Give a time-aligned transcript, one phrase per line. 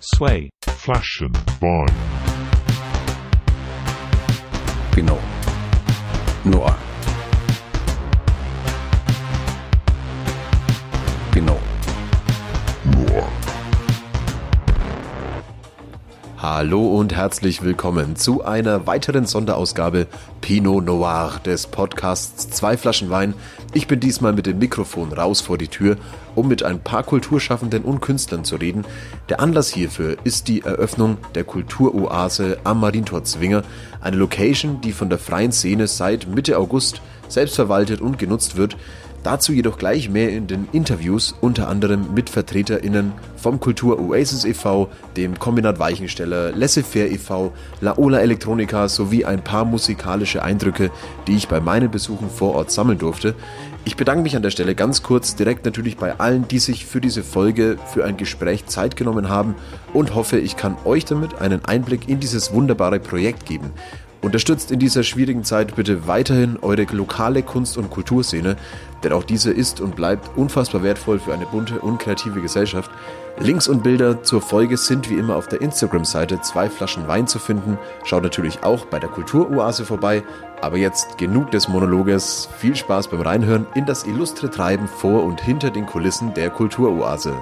[0.00, 1.92] Sway, Flaschen, Wein.
[4.94, 5.18] Genau.
[6.44, 6.87] Noir.
[16.58, 20.08] Hallo und herzlich willkommen zu einer weiteren Sonderausgabe
[20.40, 23.34] Pinot Noir des Podcasts Zwei Flaschen Wein.
[23.74, 25.96] Ich bin diesmal mit dem Mikrofon raus vor die Tür,
[26.34, 28.84] um mit ein paar Kulturschaffenden und Künstlern zu reden.
[29.28, 33.62] Der Anlass hierfür ist die Eröffnung der Kulturoase am Marientor Zwinger,
[34.00, 38.76] eine Location, die von der freien Szene seit Mitte August selbstverwaltet und genutzt wird.
[39.24, 44.88] Dazu jedoch gleich mehr in den Interviews, unter anderem mit VertreterInnen vom Kultur Oasis e.V.,
[45.16, 50.90] dem Kombinat Weichensteller, Laissez-faire e.V., Laola Elektronika sowie ein paar musikalische Eindrücke,
[51.26, 53.34] die ich bei meinen Besuchen vor Ort sammeln durfte.
[53.84, 57.00] Ich bedanke mich an der Stelle ganz kurz direkt natürlich bei allen, die sich für
[57.00, 59.56] diese Folge für ein Gespräch Zeit genommen haben
[59.92, 63.72] und hoffe, ich kann euch damit einen Einblick in dieses wunderbare Projekt geben.
[64.20, 68.56] Unterstützt in dieser schwierigen Zeit bitte weiterhin eure lokale Kunst- und Kulturszene,
[69.04, 72.90] denn auch diese ist und bleibt unfassbar wertvoll für eine bunte und kreative Gesellschaft.
[73.38, 77.38] Links und Bilder zur Folge sind wie immer auf der Instagram-Seite zwei Flaschen Wein zu
[77.38, 77.78] finden.
[78.02, 80.24] Schaut natürlich auch bei der Kulturoase vorbei.
[80.60, 82.48] Aber jetzt genug des Monologes.
[82.58, 87.32] Viel Spaß beim Reinhören in das illustre Treiben vor und hinter den Kulissen der Kulturoase.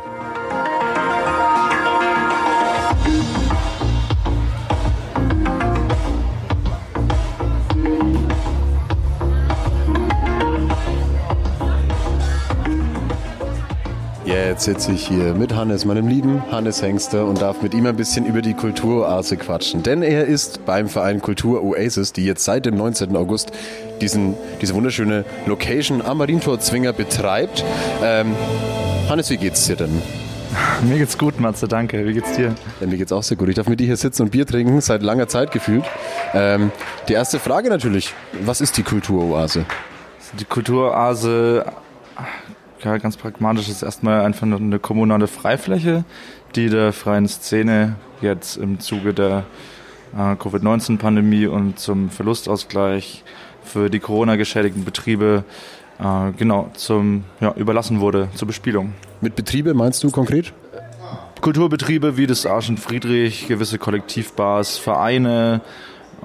[14.36, 17.96] Jetzt sitze ich hier mit Hannes, meinem lieben Hannes Hengster, und darf mit ihm ein
[17.96, 19.82] bisschen über die Kulturoase quatschen.
[19.82, 23.16] Denn er ist beim Verein Kultur Oasis, die jetzt seit dem 19.
[23.16, 23.52] August
[24.02, 27.64] diesen, diese wunderschöne Location am Marientor Zwinger betreibt.
[28.04, 28.36] Ähm,
[29.08, 30.02] Hannes, wie geht's dir denn?
[30.86, 32.06] Mir geht's gut, Matze, danke.
[32.06, 32.54] Wie geht's dir?
[32.80, 33.48] Ja, mir geht's auch sehr gut.
[33.48, 35.84] Ich darf mit dir hier sitzen und Bier trinken, seit langer Zeit gefühlt.
[36.34, 36.72] Ähm,
[37.08, 39.64] die erste Frage natürlich, was ist die Kulturoase?
[40.38, 41.64] Die Kulturoase
[42.84, 46.04] ja, ganz pragmatisch ist erstmal einfach eine kommunale Freifläche,
[46.54, 49.44] die der freien Szene jetzt im Zuge der
[50.16, 53.24] äh, Covid-19-Pandemie und zum Verlustausgleich
[53.62, 55.44] für die Corona-geschädigten Betriebe
[55.98, 58.92] äh, genau zum ja, überlassen wurde zur Bespielung.
[59.20, 60.52] Mit Betriebe meinst du konkret?
[61.40, 65.60] Kulturbetriebe wie das Arschen Friedrich, gewisse Kollektivbars, Vereine,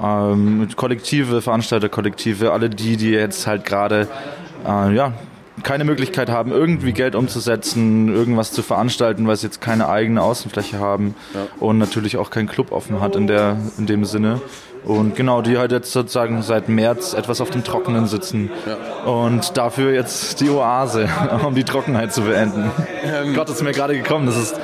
[0.01, 4.07] ähm, Kollektive, Veranstalterkollektive, alle die, die jetzt halt gerade
[4.65, 5.13] äh, ja,
[5.63, 10.79] keine Möglichkeit haben, irgendwie Geld umzusetzen, irgendwas zu veranstalten, weil sie jetzt keine eigene Außenfläche
[10.79, 11.47] haben ja.
[11.59, 14.41] und natürlich auch kein Club offen hat in, der, in dem Sinne.
[14.83, 18.49] Und genau, die halt jetzt sozusagen seit März etwas auf dem Trockenen sitzen.
[18.65, 19.11] Ja.
[19.11, 21.07] Und dafür jetzt die Oase,
[21.45, 22.71] um die Trockenheit zu beenden.
[23.03, 24.25] Ähm, Gott, ist mir gerade gekommen.
[24.25, 24.59] Das ist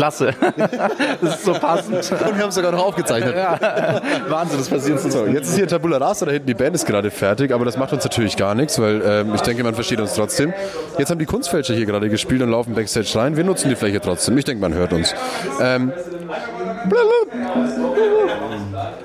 [0.00, 0.32] Klasse.
[1.20, 1.96] Das ist so passend.
[1.96, 3.34] Und wir haben es sogar noch aufgezeichnet.
[3.36, 3.58] Ja.
[4.28, 5.26] Wahnsinn, das passiert so.
[5.26, 7.92] Jetzt ist hier Tabula Rasa, da hinten die Band ist gerade fertig, aber das macht
[7.92, 10.54] uns natürlich gar nichts, weil ähm, ich denke, man versteht uns trotzdem.
[10.96, 13.36] Jetzt haben die Kunstfälscher hier gerade gespielt und laufen Backstage rein.
[13.36, 14.38] Wir nutzen die Fläche trotzdem.
[14.38, 15.14] Ich denke, man hört uns.
[15.60, 15.92] Ähm,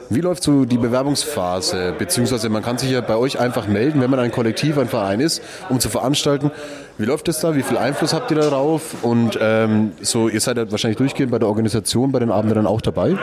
[0.09, 1.93] wie läuft so die Bewerbungsphase?
[1.97, 5.19] Beziehungsweise man kann sich ja bei euch einfach melden, wenn man ein Kollektiv, ein Verein
[5.19, 6.51] ist, um zu veranstalten.
[6.97, 7.55] Wie läuft das da?
[7.55, 9.03] Wie viel Einfluss habt ihr darauf?
[9.03, 12.67] Und ähm, so, ihr seid ja wahrscheinlich durchgehend bei der Organisation, bei den Abenden dann
[12.67, 13.17] auch dabei?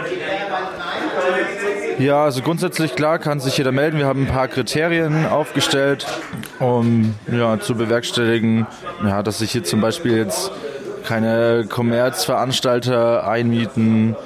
[1.99, 3.99] Ja, also grundsätzlich klar kann sich jeder melden.
[3.99, 6.07] Wir haben ein paar Kriterien aufgestellt,
[6.59, 8.67] um ja, zu bewerkstelligen,
[9.05, 10.51] ja, dass sich hier zum Beispiel jetzt
[11.05, 14.17] keine Kommerzveranstalter einmieten,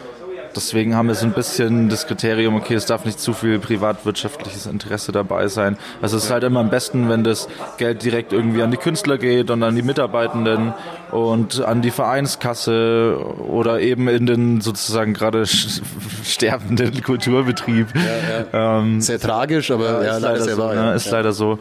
[0.57, 4.67] Deswegen haben wir so ein bisschen das Kriterium, okay, es darf nicht zu viel privatwirtschaftliches
[4.67, 5.77] Interesse dabei sein.
[6.01, 9.19] Also es ist halt immer am besten, wenn das Geld direkt irgendwie an die Künstler
[9.19, 10.73] geht und an die Mitarbeitenden
[11.13, 13.19] und an die Vereinskasse
[13.49, 17.89] oder eben in den sozusagen gerade sterbenden Kulturbetrieb.
[17.95, 18.79] Ja, ja.
[18.81, 21.59] Ähm, sehr tragisch, aber ja, ist, leider, so, wahr, ne, ist leider so.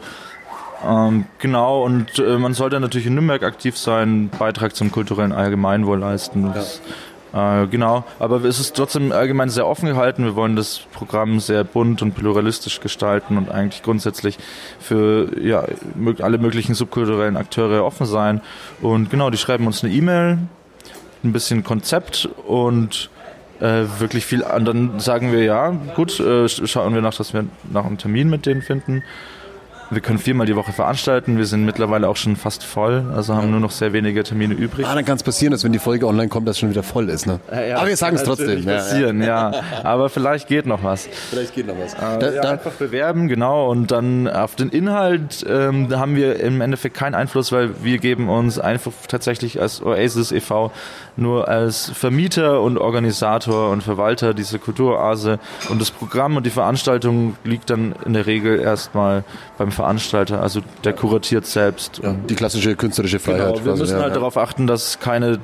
[0.86, 5.98] Ähm, genau, und äh, man sollte natürlich in Nürnberg aktiv sein, Beitrag zum kulturellen Allgemeinwohl
[5.98, 6.52] leisten.
[6.54, 6.80] Das,
[7.36, 10.24] äh, genau, aber es ist trotzdem allgemein sehr offen gehalten.
[10.24, 14.38] Wir wollen das Programm sehr bunt und pluralistisch gestalten und eigentlich grundsätzlich
[14.80, 15.64] für ja,
[16.20, 18.40] alle möglichen subkulturellen Akteure offen sein.
[18.80, 20.38] Und genau, die schreiben uns eine E-Mail,
[21.24, 23.10] ein bisschen Konzept und
[23.60, 24.40] äh, wirklich viel.
[24.42, 28.30] Und dann sagen wir ja, gut, äh, schauen wir nach, dass wir nach einem Termin
[28.30, 29.02] mit denen finden.
[29.90, 31.38] Wir können viermal die Woche veranstalten.
[31.38, 34.86] Wir sind mittlerweile auch schon fast voll, also haben nur noch sehr wenige Termine übrig.
[34.86, 37.08] Ah, dann kann es passieren, dass wenn die Folge online kommt, das schon wieder voll
[37.08, 37.26] ist.
[37.26, 37.40] Ne?
[37.50, 38.64] Ja, Aber wir sagen es trotzdem.
[38.64, 39.52] passieren, ja,
[39.84, 41.08] Aber vielleicht geht noch was.
[41.30, 41.94] Vielleicht geht noch was.
[41.94, 43.70] Da, Da, ja, da, einfach bewerben, genau.
[43.70, 48.28] Und dann auf den Inhalt ähm, haben wir im Endeffekt keinen Einfluss, weil wir geben
[48.28, 50.72] uns einfach tatsächlich als Oasis e.V.
[51.16, 55.38] nur als Vermieter und Organisator und Verwalter dieser Kulturoase.
[55.68, 59.22] Und das Programm und die Veranstaltung liegt dann in der Regel erstmal
[59.58, 60.42] beim Veranstalter.
[60.42, 62.00] Also der kuratiert selbst.
[62.02, 63.54] ja, die klassische künstlerische Freiheit.
[63.54, 64.18] Genau, wir quasi, müssen ja, halt ja.
[64.18, 65.38] darauf achten, dass keine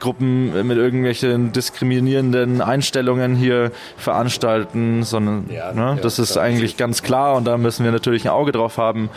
[0.00, 7.44] Gruppen mit irgendwelchen diskriminierenden Einstellungen hier veranstalten, sondern ne, das ist eigentlich ganz klar und
[7.44, 9.10] da müssen wir natürlich ein Auge drauf haben.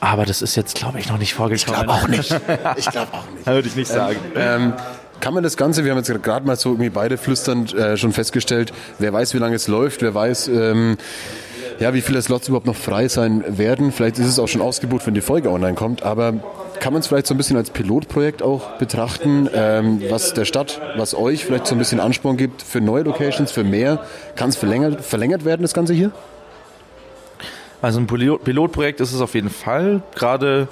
[0.00, 1.56] Aber das ist jetzt, glaube ich, noch nicht vorgekommen.
[1.56, 2.30] Ich glaube auch nicht.
[2.76, 3.46] Ich glaube auch nicht.
[3.46, 4.16] Würde ich nicht sagen.
[4.34, 4.72] Ähm,
[5.20, 8.12] kann man das Ganze, wir haben jetzt gerade mal so irgendwie beide flüsternd äh, schon
[8.12, 10.96] festgestellt, wer weiß, wie lange es läuft, wer weiß, ähm,
[11.80, 13.90] ja, wie viele Slots überhaupt noch frei sein werden.
[13.90, 16.34] Vielleicht ist es auch schon ausgebucht, wenn die Folge online kommt, aber
[16.78, 20.80] kann man es vielleicht so ein bisschen als Pilotprojekt auch betrachten, ähm, was der Stadt,
[20.96, 24.00] was euch vielleicht so ein bisschen Ansporn gibt für neue Locations, für mehr?
[24.36, 26.12] Kann es verlängert, verlängert werden, das Ganze hier?
[27.82, 30.02] Also ein Pilot- Pilotprojekt ist es auf jeden Fall.
[30.14, 30.68] Gerade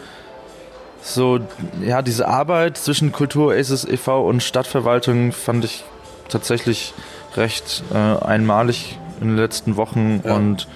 [1.01, 1.41] so,
[1.85, 4.27] ja, diese Arbeit zwischen Kultur Aces e.V.
[4.29, 5.85] und Stadtverwaltung fand ich
[6.29, 6.93] tatsächlich
[7.37, 10.37] recht äh, einmalig in den letzten Wochen Ja.
[10.37, 10.69] und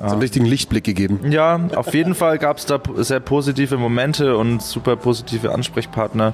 [0.00, 1.30] So einen richtigen Lichtblick gegeben.
[1.30, 6.32] ja, auf jeden Fall gab es da sehr positive Momente und super positive Ansprechpartner,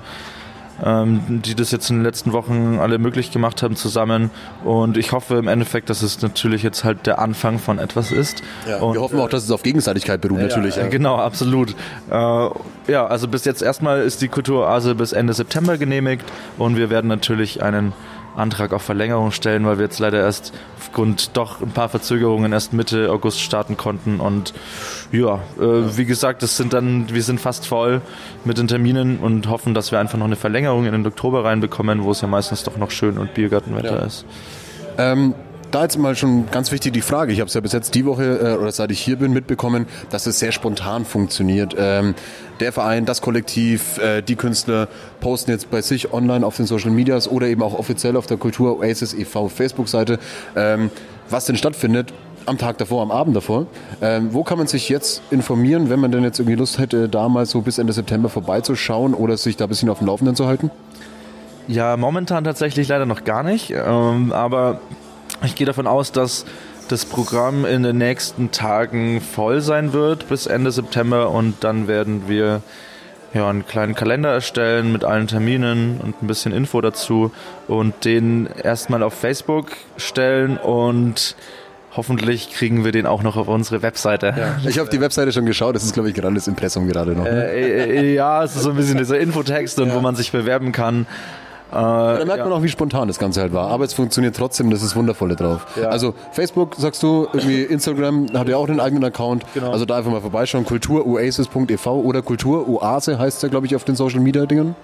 [0.84, 4.30] ähm, die das jetzt in den letzten Wochen alle möglich gemacht haben zusammen.
[4.64, 8.40] Und ich hoffe im Endeffekt, dass es natürlich jetzt halt der Anfang von etwas ist.
[8.80, 10.76] und, wir hoffen auch, dass es auf Gegenseitigkeit beruht, natürlich.
[10.76, 10.88] ja, Ja.
[10.88, 11.74] Genau, absolut.
[12.08, 16.24] Äh, ja, also bis jetzt erstmal ist die Kulturoase bis Ende September genehmigt
[16.56, 17.94] und wir werden natürlich einen
[18.36, 22.72] Antrag auf Verlängerung stellen, weil wir jetzt leider erst aufgrund doch ein paar Verzögerungen erst
[22.72, 24.52] Mitte August starten konnten und
[25.12, 28.00] ja, äh, wie gesagt, das sind dann, wir sind fast voll
[28.44, 32.04] mit den Terminen und hoffen, dass wir einfach noch eine Verlängerung in den Oktober reinbekommen,
[32.04, 34.06] wo es ja meistens doch noch schön und Biergartenwetter Ja.
[34.06, 34.24] ist.
[34.98, 35.34] Ähm,
[35.70, 37.32] da jetzt mal schon ganz wichtig die Frage.
[37.32, 39.86] Ich habe es ja bis jetzt die Woche äh, oder seit ich hier bin mitbekommen,
[40.10, 41.74] dass es sehr spontan funktioniert.
[41.78, 42.14] Ähm,
[42.60, 44.88] der Verein, das Kollektiv, äh, die Künstler
[45.20, 48.36] posten jetzt bei sich online auf den Social Medias oder eben auch offiziell auf der
[48.36, 49.48] Kultur Oasis e.V.
[49.48, 50.18] Facebook-Seite,
[50.54, 50.90] ähm,
[51.28, 52.12] was denn stattfindet
[52.46, 53.66] am Tag davor, am Abend davor.
[54.00, 57.28] Ähm, wo kann man sich jetzt informieren, wenn man denn jetzt irgendwie Lust hätte, da
[57.28, 60.46] mal so bis Ende September vorbeizuschauen oder sich da ein bisschen auf dem Laufenden zu
[60.46, 60.70] halten?
[61.68, 63.72] Ja, momentan tatsächlich leider noch gar nicht.
[63.72, 64.80] Ähm, aber
[65.44, 66.44] ich gehe davon aus, dass
[66.88, 72.28] das Programm in den nächsten Tagen voll sein wird bis Ende September und dann werden
[72.28, 72.62] wir
[73.34, 77.32] ja, einen kleinen Kalender erstellen mit allen Terminen und ein bisschen Info dazu
[77.68, 81.36] und den erstmal auf Facebook stellen und
[81.96, 84.34] hoffentlich kriegen wir den auch noch auf unsere Webseite.
[84.66, 87.24] Ich habe die Webseite schon geschaut, das ist glaube ich gerade das Impressum gerade noch.
[87.24, 87.50] ne?
[87.50, 90.72] Äh, äh, ja, es ist so ein bisschen dieser Infotext und wo man sich bewerben
[90.72, 91.06] kann.
[91.70, 93.70] Da merkt man auch, wie spontan das Ganze halt war.
[93.70, 95.66] Aber es funktioniert trotzdem, das ist Wundervolle drauf.
[95.80, 95.88] Ja.
[95.88, 99.44] Also Facebook, sagst du, irgendwie Instagram hat ja auch einen eigenen Account.
[99.54, 99.72] Genau.
[99.72, 104.20] Also da einfach mal vorbeischauen, kulturoasis.ev oder Kulturoase heißt der, glaube ich, auf den Social
[104.20, 104.76] Media Dingen.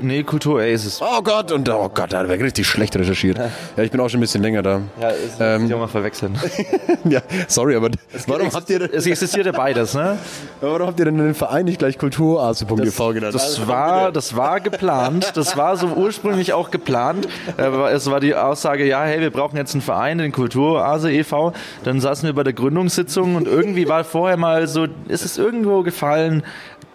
[0.00, 1.00] Nee, Kultur Aces.
[1.02, 3.38] Oh Gott, und oh Gott, da hat er richtig schlecht recherchiert.
[3.76, 4.80] Ja, ich bin auch schon ein bisschen länger da.
[5.00, 6.38] Ja, ist Ähm, auch mal verwechseln.
[7.04, 7.90] Ja, sorry, aber
[8.26, 10.18] warum habt, ihr, Es existiert ja beides, ne?
[10.60, 13.34] warum habt ihr denn den Verein nicht gleich kulturoase.ev genannt?
[13.34, 15.32] Das war, das war geplant.
[15.34, 17.28] Das war so ursprünglich auch geplant.
[17.56, 21.52] Es war die Aussage, ja, hey, wir brauchen jetzt einen Verein, den Kulturase e.V.
[21.84, 25.82] Dann saßen wir bei der Gründungssitzung und irgendwie war vorher mal so, ist es irgendwo
[25.82, 26.42] gefallen,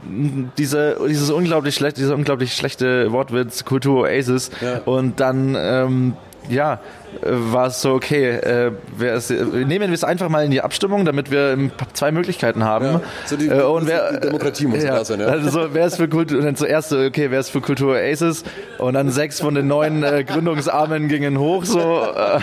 [0.04, 4.52] diese, dieses unglaublich schlechte, dieser unglaublich schlechte Wortwitz Kultur Oasis.
[4.86, 6.14] Und dann ähm,
[6.50, 6.74] ja
[7.22, 8.72] äh, war es so okay äh, äh,
[9.66, 13.02] nehmen wir es einfach mal in die Abstimmung damit wir ähm, zwei Möglichkeiten haben Ja,
[13.26, 15.28] so die- äh, und wer die Demokratie muss da sein, ja.
[15.28, 18.44] also so, wer ist für Kultur, dann zuerst, so, okay, wer ist für Kultur Aces?
[18.78, 22.40] Und dann sechs von den neun äh, Gründungsarmen gingen hoch, so, äh,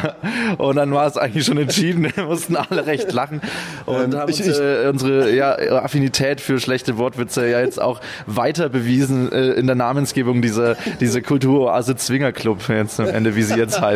[0.63, 3.41] und dann war es eigentlich schon entschieden, wir mussten alle recht lachen
[3.87, 8.69] und haben ich- uns, äh, unsere ja, Affinität für schlechte Wortwitze ja jetzt auch weiter
[8.69, 13.55] bewiesen äh, in der Namensgebung dieser, dieser Kulturoase Zwinger Club jetzt am Ende, wie sie
[13.57, 13.94] jetzt heißt.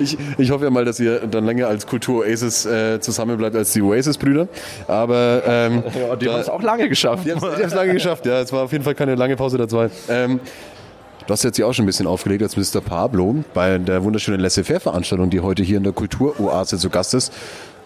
[0.00, 3.72] Ich, ich hoffe ja mal, dass ihr dann länger als Kultur Oasis äh, zusammenbleibt als
[3.72, 4.48] die Oasis-Brüder.
[4.88, 7.26] Aber ähm, Ja, die haben es auch lange geschafft.
[7.26, 8.40] Die haben es lange geschafft, ja.
[8.40, 9.90] Es war auf jeden Fall keine lange Pause dabei.
[10.08, 10.40] Ähm,
[11.26, 12.80] du hast jetzt ja auch schon ein bisschen aufgelegt als Mr.
[12.80, 17.32] Pablo bei der wunderschönen Laissez-faire-Veranstaltung, die heute hier in der Kulturoase zu Gast ist.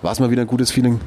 [0.02, 1.00] War es mal wieder ein gutes Feeling?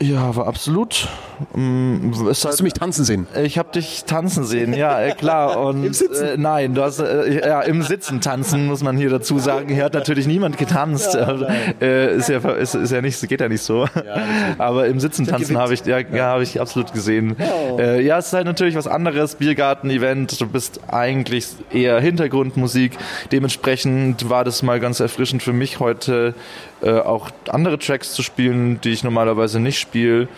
[0.00, 1.08] Ja, war absolut.
[1.56, 3.26] Ähm, ist Hast halt, du mich tanzen sehen?
[3.42, 5.60] ich habe dich tanzen sehen, ja, äh, klar.
[5.64, 6.24] Und, Im Sitzen?
[6.24, 9.68] Äh, nein, du hast äh, ja im Sitzen tanzen, muss man hier dazu sagen.
[9.68, 11.16] Hier hat natürlich niemand getanzt.
[11.16, 11.46] Also,
[11.80, 13.86] äh, ist, ja, ist, ist ja nicht, geht ja nicht so.
[14.58, 17.36] Aber im Sitzen tanzen habe ich, ja, ja, habe ich absolut gesehen.
[17.78, 19.34] Äh, ja, es ist halt natürlich was anderes.
[19.34, 20.40] Biergarten-Event.
[20.40, 22.92] Du bist eigentlich eher Hintergrundmusik.
[23.32, 26.34] Dementsprechend war das mal ganz erfrischend für mich heute
[26.82, 30.28] äh, auch andere Tracks zu spielen, die ich normalerweise nicht spiele.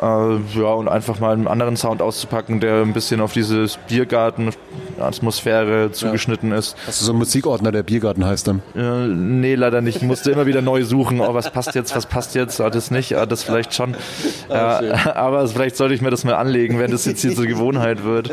[0.00, 5.90] Äh, ja, und einfach mal einen anderen Sound auszupacken, der ein bisschen auf dieses Biergarten-Atmosphäre
[5.92, 6.76] zugeschnitten ist.
[6.86, 8.62] Hast du so einen Musikordner, der Biergarten heißt dann?
[8.74, 9.96] Äh, nee, leider nicht.
[9.96, 11.20] Ich musste immer wieder neu suchen.
[11.20, 12.60] Oh, was passt jetzt, was passt jetzt?
[12.60, 13.94] Ah, das nicht, ah, das vielleicht schon.
[14.48, 14.80] Ja,
[15.14, 18.30] aber vielleicht sollte ich mir das mal anlegen, wenn das jetzt hier zur Gewohnheit wird.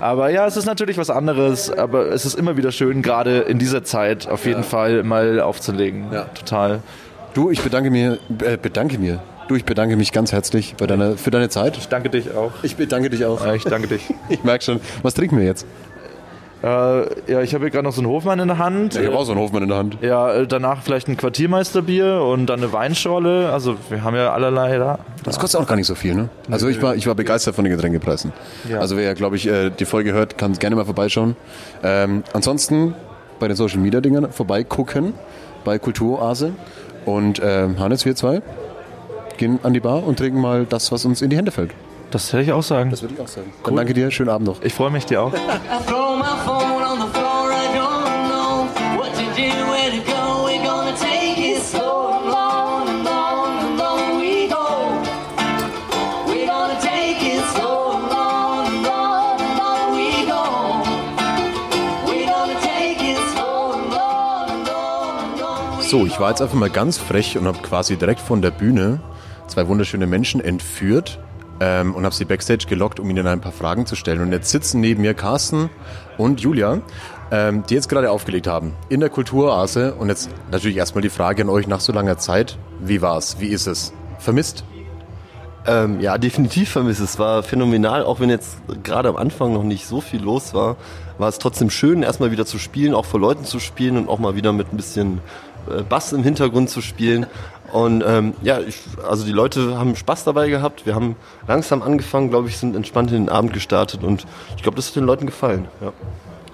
[0.00, 3.58] Aber ja, es ist natürlich was anderes, aber es ist immer wieder schön, gerade in
[3.58, 6.06] dieser Zeit auf jeden Fall mal aufzulegen.
[6.12, 6.24] Ja.
[6.34, 6.80] Total.
[7.34, 9.20] Du, ich bedanke mir, äh, bedanke mir.
[9.50, 11.76] Du, ich bedanke mich ganz herzlich bei deiner, für deine Zeit.
[11.76, 12.52] Ich danke dich auch.
[12.62, 13.44] Ich bedanke dich auch.
[13.44, 14.02] Ja, ich danke dich.
[14.28, 14.80] Ich merke schon.
[15.02, 15.66] Was trinken wir jetzt?
[16.62, 16.66] Äh,
[17.28, 18.94] ja, ich habe hier gerade noch so einen Hofmann in der Hand.
[18.94, 19.98] Ich habe auch so einen Hofmann in der Hand.
[20.02, 23.50] Ja, äh, danach vielleicht ein Quartiermeisterbier und dann eine Weinschorle.
[23.50, 25.00] Also wir haben ja allerlei da.
[25.24, 26.28] Das kostet auch gar nicht so viel, ne?
[26.48, 28.32] Also ich war, ich war begeistert von den Getränkepreisen.
[28.68, 28.78] Ja.
[28.78, 31.34] Also wer, glaube ich, äh, die Folge hört, kann gerne mal vorbeischauen.
[31.82, 32.94] Ähm, ansonsten
[33.40, 35.12] bei den Social Media Dingern vorbeigucken,
[35.64, 36.52] bei Kulturoase.
[37.04, 38.42] Und ähm, Hannes, wir zwei
[39.40, 41.72] gehen an die Bar und trinken mal das, was uns in die Hände fällt.
[42.12, 42.92] Das hätte ich auch sagen.
[42.92, 43.52] würde ich auch sagen.
[43.64, 44.62] Dann danke dir, schönen Abend noch.
[44.62, 45.32] Ich freue mich dir auch.
[65.90, 69.00] So, ich war jetzt einfach mal ganz frech und habe quasi direkt von der Bühne
[69.50, 71.18] zwei wunderschöne Menschen entführt
[71.60, 74.20] ähm, und habe sie backstage gelockt, um ihnen ein paar Fragen zu stellen.
[74.22, 75.70] Und jetzt sitzen neben mir Carsten
[76.16, 76.80] und Julia,
[77.30, 79.94] ähm, die jetzt gerade aufgelegt haben in der Kulturoase.
[79.94, 82.58] Und jetzt natürlich erstmal die Frage an euch nach so langer Zeit.
[82.80, 83.36] Wie war's?
[83.40, 83.92] Wie ist es?
[84.18, 84.64] Vermisst?
[85.66, 87.00] Ähm, ja, definitiv vermisst.
[87.00, 90.76] Es war phänomenal, auch wenn jetzt gerade am Anfang noch nicht so viel los war,
[91.18, 94.18] war es trotzdem schön, erstmal wieder zu spielen, auch vor Leuten zu spielen und auch
[94.18, 95.20] mal wieder mit ein bisschen
[95.68, 97.26] äh, Bass im Hintergrund zu spielen.
[97.72, 98.76] Und ähm, ja, ich,
[99.08, 100.86] also die Leute haben Spaß dabei gehabt.
[100.86, 104.76] Wir haben langsam angefangen, glaube ich, sind entspannt in den Abend gestartet und ich glaube,
[104.76, 105.68] das hat den Leuten gefallen.
[105.80, 105.92] Ja.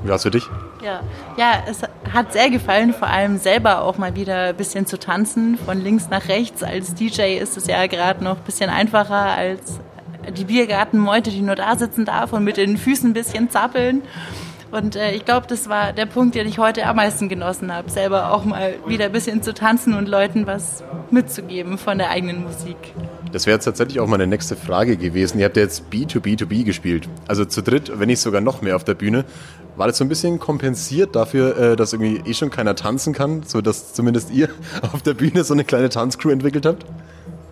[0.03, 0.47] Wie war's für dich?
[0.85, 1.01] Ja.
[1.39, 1.81] ja, es
[2.13, 6.09] hat sehr gefallen, vor allem selber auch mal wieder ein bisschen zu tanzen, von links
[6.11, 6.63] nach rechts.
[6.63, 9.81] Als DJ ist es ja gerade noch ein bisschen einfacher als
[10.37, 14.03] die Biergartenmeute, die nur da sitzen darf und mit den Füßen ein bisschen zappeln.
[14.71, 17.91] Und äh, ich glaube, das war der Punkt, den ich heute am meisten genossen habe,
[17.91, 22.43] selber auch mal wieder ein bisschen zu tanzen und Leuten was mitzugeben von der eigenen
[22.43, 22.77] Musik.
[23.33, 25.39] Das wäre jetzt tatsächlich auch meine nächste Frage gewesen.
[25.39, 27.09] Ihr habt ja jetzt B2B2B gespielt.
[27.29, 29.25] Also zu dritt, wenn nicht sogar noch mehr auf der Bühne.
[29.77, 33.43] War das so ein bisschen kompensiert dafür, äh, dass irgendwie eh schon keiner tanzen kann,
[33.45, 34.49] so dass zumindest ihr
[34.93, 36.87] auf der Bühne so eine kleine Tanzcrew entwickelt habt?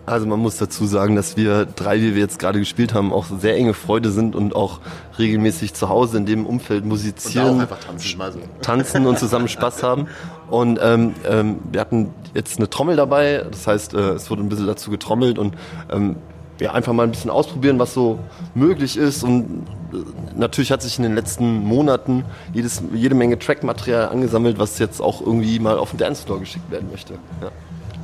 [0.05, 3.25] Also man muss dazu sagen, dass wir drei, wie wir jetzt gerade gespielt haben, auch
[3.39, 4.79] sehr enge Freunde sind und auch
[5.17, 8.17] regelmäßig zu Hause in dem Umfeld musizieren, tanzen.
[8.17, 8.39] Mal so.
[8.61, 10.07] tanzen und zusammen Spaß haben.
[10.49, 14.49] Und ähm, ähm, wir hatten jetzt eine Trommel dabei, das heißt, äh, es wurde ein
[14.49, 15.55] bisschen dazu getrommelt und
[15.91, 16.17] ähm,
[16.59, 18.19] ja, einfach mal ein bisschen ausprobieren, was so
[18.53, 19.23] möglich ist.
[19.23, 19.97] Und äh,
[20.35, 25.21] natürlich hat sich in den letzten Monaten jedes, jede Menge Trackmaterial angesammelt, was jetzt auch
[25.21, 27.15] irgendwie mal auf den Dancefloor geschickt werden möchte.
[27.41, 27.49] Ja.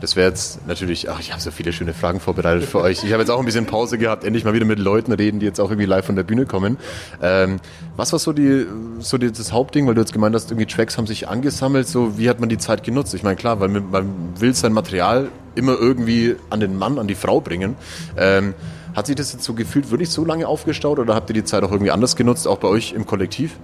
[0.01, 3.03] Das wäre jetzt natürlich, ach, ich habe so viele schöne Fragen vorbereitet für euch.
[3.03, 5.46] Ich habe jetzt auch ein bisschen Pause gehabt, endlich mal wieder mit Leuten reden, die
[5.46, 6.77] jetzt auch irgendwie live von der Bühne kommen.
[7.22, 7.60] Ähm,
[7.96, 8.65] was war so, die,
[9.00, 12.17] so die, das Hauptding, weil du jetzt gemeint hast, irgendwie Tracks haben sich angesammelt, so
[12.17, 13.13] wie hat man die Zeit genutzt?
[13.13, 17.15] Ich meine, klar, weil man, will sein Material immer irgendwie an den Mann, an die
[17.15, 17.75] Frau bringen.
[18.17, 18.55] Ähm,
[18.96, 21.63] hat sich das jetzt so gefühlt wirklich so lange aufgestaut oder habt ihr die Zeit
[21.63, 23.55] auch irgendwie anders genutzt, auch bei euch im Kollektiv?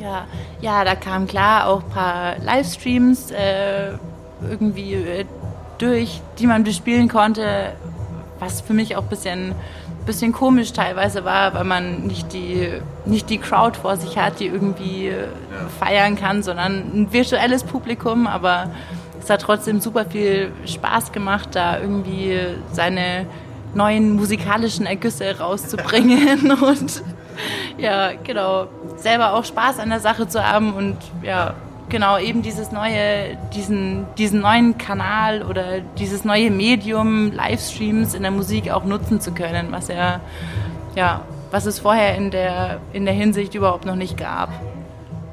[0.00, 0.26] Ja,
[0.60, 3.92] ja, da kamen klar auch ein paar Livestreams äh,
[4.50, 5.24] irgendwie äh,
[5.82, 7.72] durch, die man bespielen konnte,
[8.38, 9.54] was für mich auch ein bisschen,
[10.06, 12.68] bisschen komisch teilweise war, weil man nicht die,
[13.04, 15.26] nicht die Crowd vor sich hat, die irgendwie äh,
[15.80, 18.70] feiern kann, sondern ein virtuelles Publikum, aber
[19.20, 22.38] es hat trotzdem super viel Spaß gemacht, da irgendwie
[22.72, 23.26] seine
[23.74, 27.02] neuen musikalischen Ergüsse rauszubringen und
[27.78, 31.54] ja, genau, selber auch Spaß an der Sache zu haben und ja,
[31.92, 38.32] genau, eben dieses neue, diesen, diesen neuen Kanal oder dieses neue Medium, Livestreams in der
[38.32, 40.20] Musik auch nutzen zu können, was ja,
[40.96, 44.48] ja, was es vorher in der, in der Hinsicht überhaupt noch nicht gab.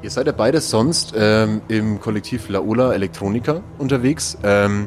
[0.02, 4.38] Ihr seid ja beide sonst ähm, im Kollektiv Laola Elektronika unterwegs.
[4.44, 4.86] Ähm,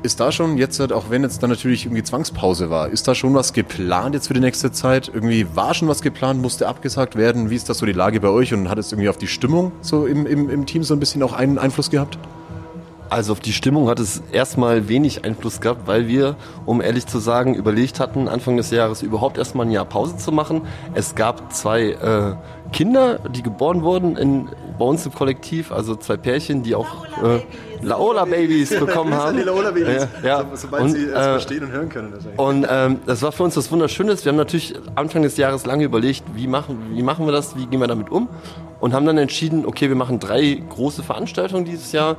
[0.00, 3.34] Ist da schon jetzt, auch wenn jetzt dann natürlich irgendwie Zwangspause war, ist da schon
[3.34, 5.10] was geplant jetzt für die nächste Zeit?
[5.12, 7.50] Irgendwie war schon was geplant, musste abgesagt werden?
[7.50, 9.72] Wie ist das so die Lage bei euch und hat es irgendwie auf die Stimmung
[9.80, 12.16] so im, im, im Team so ein bisschen auch einen Einfluss gehabt?
[13.10, 16.36] Also auf die Stimmung hat es erstmal wenig Einfluss gehabt, weil wir,
[16.66, 20.30] um ehrlich zu sagen, überlegt hatten, Anfang des Jahres überhaupt erstmal ein Jahr Pause zu
[20.30, 20.62] machen.
[20.94, 22.34] Es gab zwei äh,
[22.72, 27.40] Kinder, die geboren wurden in, bei uns im Kollektiv, also zwei Pärchen, die auch äh,
[27.82, 29.38] Laola-Babys bekommen haben.
[29.38, 30.40] Ja, ja.
[30.40, 32.14] und, äh, und hören können.
[32.36, 34.16] Und ähm, das war für uns das Wunderschöne.
[34.22, 37.66] Wir haben natürlich Anfang des Jahres lange überlegt, wie machen, wie machen wir das, wie
[37.66, 38.28] gehen wir damit um
[38.80, 42.16] und haben dann entschieden, okay, wir machen drei große Veranstaltungen dieses Jahr.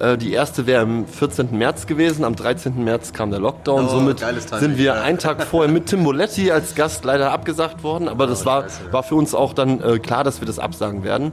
[0.00, 1.56] Äh, Die erste wäre am 14.
[1.56, 2.82] März gewesen, am 13.
[2.82, 3.86] März kam der Lockdown.
[3.86, 4.20] Oh, Somit
[4.58, 5.02] sind wir ja.
[5.02, 8.80] einen Tag vorher mit Tim Boletti als Gast leider abgesagt worden, aber das war, scheiße,
[8.86, 8.92] ja.
[8.92, 11.32] war für uns auch dann äh, klar, dass wir das absagen werden.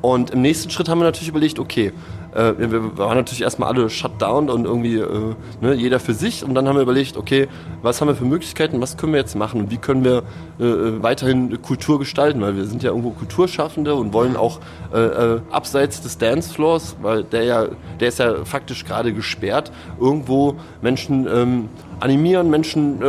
[0.00, 1.92] Und im nächsten Schritt haben wir natürlich überlegt, okay,
[2.34, 6.44] äh, wir, waren natürlich erstmal alle shut down und irgendwie äh, ne, jeder für sich.
[6.44, 7.48] Und dann haben wir überlegt, okay,
[7.82, 10.22] was haben wir für Möglichkeiten, was können wir jetzt machen und wie können wir
[10.58, 14.60] äh, äh, weiterhin Kultur gestalten, weil wir sind ja irgendwo Kulturschaffende und wollen auch
[14.92, 17.66] äh, äh, abseits des Dancefloors, weil der ja,
[18.00, 21.68] der ist ja faktisch gerade gesperrt, irgendwo Menschen ähm,
[22.00, 23.00] animieren, Menschen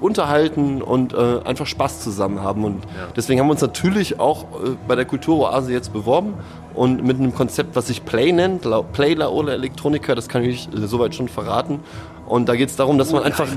[0.00, 2.64] unterhalten und äh, einfach Spaß zusammen haben.
[2.64, 2.82] Und
[3.16, 6.34] deswegen haben wir uns natürlich auch äh, bei der Kulturoase jetzt beworben
[6.74, 10.68] und mit einem Konzept, was sich Play nennt, La Play Laola Electronica, das kann ich
[10.68, 11.80] äh, soweit schon verraten.
[12.26, 13.48] Und da geht es darum, dass man einfach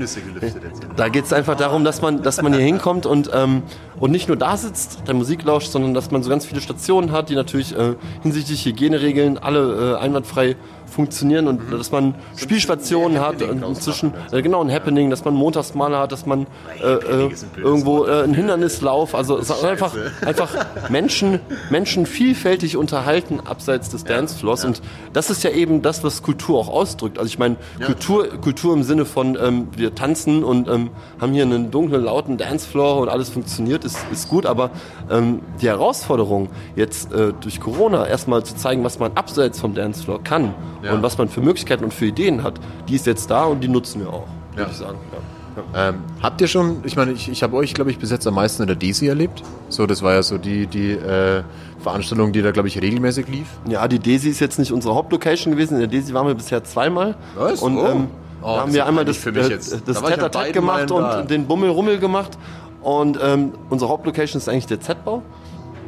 [0.96, 3.62] da geht es einfach darum, dass man, dass man hier hinkommt und, ähm,
[4.00, 7.12] und nicht nur da sitzt, der Musik lauscht, sondern dass man so ganz viele Stationen
[7.12, 10.56] hat, die natürlich äh, hinsichtlich Hygieneregeln alle äh, einwandfrei
[10.94, 15.98] funktionieren und dass man Spielstationen hat und inzwischen äh, genau ein Happening, dass man Montagsmaler
[15.98, 16.46] hat, dass man
[16.82, 19.92] äh, äh, irgendwo äh, einen Hindernislauf, also einfach
[20.24, 20.54] einfach
[20.88, 24.64] Menschen Menschen vielfältig unterhalten abseits des Dancefloors.
[24.64, 24.82] Und
[25.12, 27.18] das ist ja eben das, was Kultur auch ausdrückt.
[27.18, 31.42] Also ich meine Kultur Kultur im Sinne von ähm, wir tanzen und ähm, haben hier
[31.42, 34.70] einen dunklen lauten Dancefloor und alles funktioniert ist ist gut, aber
[35.10, 40.22] ähm, die Herausforderung jetzt äh, durch Corona erstmal zu zeigen, was man abseits vom Dancefloor
[40.22, 40.54] kann
[40.92, 42.54] und was man für Möglichkeiten und für Ideen hat,
[42.88, 44.66] die ist jetzt da und die nutzen wir auch, würde Ja.
[44.70, 44.98] ich sagen.
[45.12, 45.88] Ja.
[45.90, 48.34] Ähm, habt ihr schon, ich meine, ich, ich habe euch, glaube ich, bis jetzt am
[48.34, 49.42] meisten in der Desi erlebt.
[49.68, 51.42] So, das war ja so die, die äh,
[51.78, 53.46] Veranstaltung, die da, glaube ich, regelmäßig lief.
[53.68, 55.74] Ja, die Desi ist jetzt nicht unsere Hauptlocation gewesen.
[55.74, 57.14] In der Desi waren wir bisher zweimal.
[57.36, 57.62] Was?
[57.62, 57.86] Und Oh.
[57.86, 58.06] ähm,
[58.42, 59.72] Oh, da haben wir einmal das, für mich äh, jetzt.
[59.86, 61.20] das Da beiden gemacht Malen da.
[61.20, 62.36] und den Bummelrummel gemacht.
[62.82, 65.22] Und ähm, unsere Hauptlocation ist eigentlich der Z-Bau.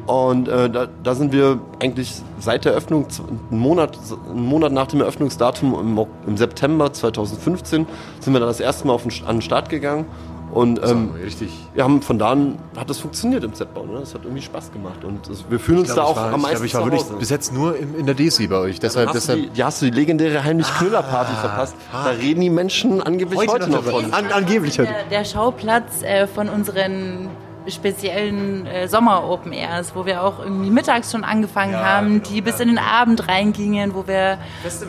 [0.06, 3.06] Und äh, da, da sind wir eigentlich seit der Eröffnung,
[3.50, 3.98] einen Monat,
[4.30, 7.86] einen Monat nach dem Eröffnungsdatum im, im September 2015,
[8.20, 10.06] sind wir dann das erste Mal auf den, an den Start gegangen.
[10.52, 11.50] Und ähm, richtig.
[11.74, 13.84] wir haben von da an hat das funktioniert im Z-Bau.
[13.84, 14.00] Ne?
[14.00, 15.04] Das hat irgendwie Spaß gemacht.
[15.04, 16.84] Und das, wir fühlen uns da Ich auch war, am ich, meisten glaube, ich war
[16.84, 18.78] wirklich bis jetzt nur in, in der Desi bei euch.
[18.78, 21.76] Deshalb, Hast du deshalb die, die hast du die legendäre Heimlich-Knüller-Party verpasst.
[21.92, 24.12] Da reden die Menschen angeblich heute, noch von.
[24.14, 24.92] An, angeblich heute.
[24.92, 27.28] Der, der Schauplatz äh, von unseren
[27.68, 32.68] speziellen äh, Sommer-Open Airs, wo wir auch irgendwie mittags schon angefangen haben, die bis in
[32.68, 34.38] den Abend reingingen, wo wir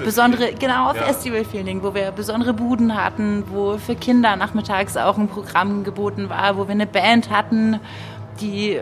[0.04, 5.84] besondere, genau, Festival-Feeling, wo wir besondere Buden hatten, wo für Kinder nachmittags auch ein Programm
[5.84, 7.80] geboten war, wo wir eine Band hatten,
[8.40, 8.80] die,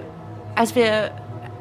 [0.56, 1.12] als wir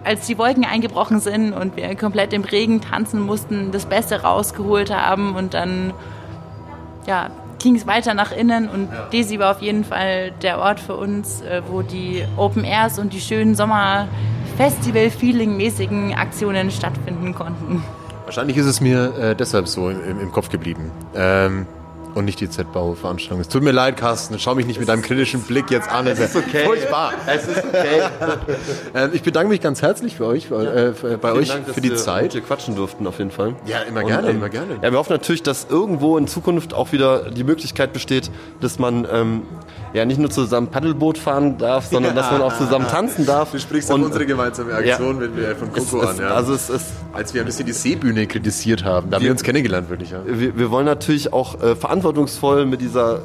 [0.05, 4.95] als die Wolken eingebrochen sind und wir komplett im Regen tanzen mussten, das Beste rausgeholt
[4.95, 5.95] haben und dann
[7.07, 10.97] ja, ging es weiter nach innen und Desi war auf jeden Fall der Ort für
[10.97, 17.85] uns, äh, wo die Open Airs und die schönen Sommer-Festival-Feeling-mäßigen Aktionen stattfinden konnten.
[18.25, 20.91] Wahrscheinlich ist es mir äh, deshalb so im, im, im Kopf geblieben.
[21.15, 21.67] Ähm,
[22.15, 23.41] und nicht die Z-Bau-Veranstaltung.
[23.41, 24.39] Es tut mir leid, Carsten.
[24.39, 26.07] Schau mich nicht mit deinem kritischen Blick jetzt an.
[26.07, 26.65] Es ist okay.
[26.65, 27.13] Furchtbar.
[27.27, 28.03] Es ist okay.
[28.95, 31.81] Ähm, ich bedanke mich ganz herzlich für euch, äh, für, bei euch Dank, dass für
[31.81, 32.23] die wir Zeit.
[32.25, 33.57] Mit dir quatschen durften auf jeden Fall.
[33.67, 34.79] Ja, immer Und, gerne, ähm, immer gerne.
[34.83, 39.07] Ja, wir hoffen natürlich, dass irgendwo in Zukunft auch wieder die Möglichkeit besteht, dass man
[39.11, 39.43] ähm,
[39.95, 43.53] ja nicht nur zusammen Paddelboot fahren darf, sondern dass man auch zusammen tanzen darf.
[43.53, 46.19] Du sprichst Und, auf unsere gemeinsame Aktion mit mir von es, Coco es, an.
[46.19, 46.35] Ja.
[46.35, 49.33] Also es ist Als wir ein bisschen die Seebühne kritisiert haben, da haben wir Wir-
[49.33, 50.11] uns kennengelernt, wirklich.
[50.11, 50.21] Ja.
[50.27, 53.21] wir, wir wollen natürlich auch äh, verantwortungsvoll mit dieser äh,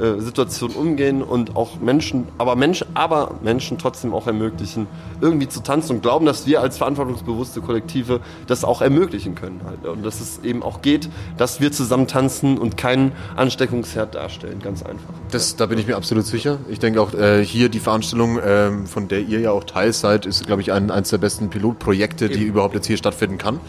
[0.00, 4.86] äh, Situation umgehen und auch Menschen, aber Menschen, aber Menschen trotzdem auch ermöglichen,
[5.20, 9.86] irgendwie zu tanzen und glauben, dass wir als verantwortungsbewusste Kollektive das auch ermöglichen können halt.
[9.86, 14.82] Und dass es eben auch geht, dass wir zusammen tanzen und keinen Ansteckungsherd darstellen, ganz
[14.82, 15.12] einfach.
[15.30, 16.58] Das, da bin ich mir absolut sicher.
[16.68, 20.26] Ich denke auch äh, hier die Veranstaltung, ähm, von der ihr ja auch Teil seid,
[20.26, 23.60] ist, glaube ich, ein, eines der besten Pilotprojekte, die überhaupt jetzt hier stattfinden kann.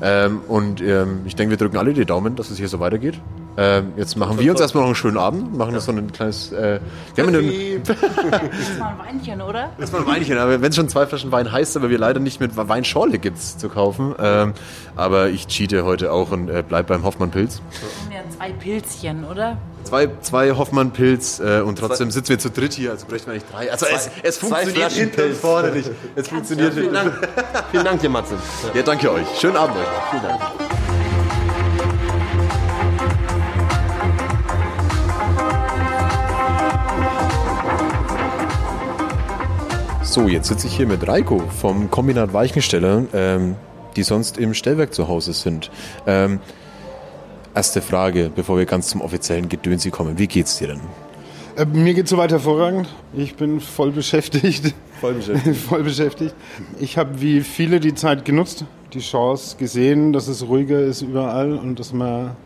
[0.00, 3.20] Ähm, und ähm, ich denke, wir drücken alle die Daumen, dass es hier so weitergeht.
[3.56, 6.52] Ähm, jetzt machen wir uns erstmal noch einen schönen Abend, machen das so ein kleines.
[6.52, 6.80] Äh,
[7.14, 9.70] wir haben einen, Das ist mal ein Weinchen, oder?
[9.78, 12.18] das war ein Weinchen, aber wenn es schon zwei Flaschen Wein heißt, aber wir leider
[12.20, 14.14] nicht mit Weinschorle gibt's zu kaufen.
[14.18, 14.54] Ähm,
[14.96, 17.60] aber ich cheate heute auch und äh, bleib beim Hoffmann Pilz.
[18.08, 19.58] Wir haben ja zwei Pilzchen, oder?
[19.84, 23.32] Zwei, zwei Hoffmann Pilz äh, und trotzdem sitzen wir zu dritt hier, also bräuchten wir
[23.34, 23.70] eigentlich drei.
[23.70, 25.38] Also es, es funktioniert Flaschen hinten und Pilz.
[25.40, 25.90] vorne nicht.
[26.14, 27.10] Es funktioniert Vielen hinten.
[27.12, 27.28] Dank.
[27.70, 28.34] Vielen Dank dir, Matze.
[28.74, 29.26] Ja, danke euch.
[29.38, 29.84] Schönen Abend euch.
[30.10, 30.81] Vielen Dank.
[40.12, 43.56] So, jetzt sitze ich hier mit Reiko vom Kombinat Weichensteller, ähm,
[43.96, 45.70] die sonst im Stellwerk zu Hause sind.
[46.06, 46.38] Ähm,
[47.54, 50.18] erste Frage, bevor wir ganz zum offiziellen Gedönsi kommen.
[50.18, 50.80] Wie geht's dir denn?
[51.56, 52.94] Äh, Mir geht soweit hervorragend.
[53.14, 54.74] Ich bin voll beschäftigt.
[55.00, 55.56] Voll beschäftigt.
[55.68, 56.34] voll beschäftigt.
[56.78, 61.56] Ich habe wie viele die Zeit genutzt, die Chance gesehen, dass es ruhiger ist überall
[61.56, 62.36] und dass man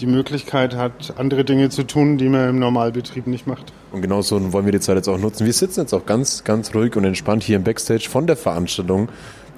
[0.00, 3.72] die Möglichkeit hat, andere Dinge zu tun, die man im Normalbetrieb nicht macht.
[3.92, 5.46] Und genauso wollen wir die Zeit jetzt auch nutzen.
[5.46, 9.08] Wir sitzen jetzt auch ganz, ganz ruhig und entspannt hier im Backstage von der Veranstaltung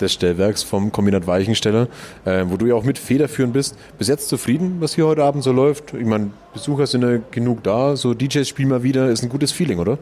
[0.01, 1.89] des Stellwerks vom Kombinat Weichensteller,
[2.25, 3.77] äh, wo du ja auch mit federführend bist.
[3.99, 5.95] Bis jetzt zufrieden, was hier heute Abend so läuft?
[5.95, 9.53] Ich meine, Besucher sind ja genug da, so DJs spielen mal wieder, ist ein gutes
[9.53, 9.99] Feeling, oder?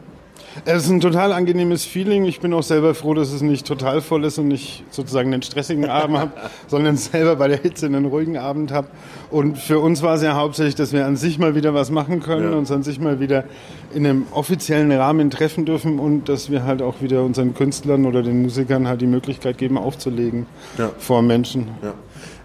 [0.65, 2.25] Es ist ein total angenehmes Feeling.
[2.25, 5.41] Ich bin auch selber froh, dass es nicht total voll ist und ich sozusagen einen
[5.41, 6.31] stressigen Abend habe,
[6.67, 8.87] sondern selber bei der Hitze einen ruhigen Abend habe.
[9.31, 12.21] Und für uns war es ja hauptsächlich, dass wir an sich mal wieder was machen
[12.21, 12.57] können, Ja.
[12.57, 13.45] uns an sich mal wieder
[13.93, 18.21] in einem offiziellen Rahmen treffen dürfen und dass wir halt auch wieder unseren Künstlern oder
[18.23, 20.45] den Musikern halt die Möglichkeit geben, aufzulegen
[20.77, 20.91] Ja.
[20.99, 21.67] vor Menschen.
[21.81, 21.93] Ja.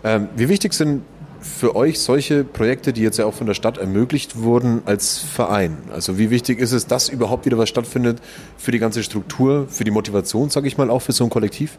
[0.05, 1.03] Ähm, wie wichtig sind
[1.41, 5.79] für euch solche Projekte, die jetzt ja auch von der Stadt ermöglicht wurden, als Verein?
[5.93, 8.21] Also wie wichtig ist es, dass überhaupt wieder was stattfindet
[8.57, 11.79] für die ganze Struktur, für die Motivation, sage ich mal, auch für so ein Kollektiv?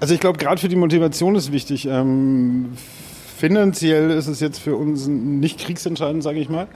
[0.00, 1.86] Also ich glaube, gerade für die Motivation ist wichtig.
[1.86, 2.72] Ähm,
[3.36, 6.66] finanziell ist es jetzt für uns nicht kriegsentscheidend, sage ich mal.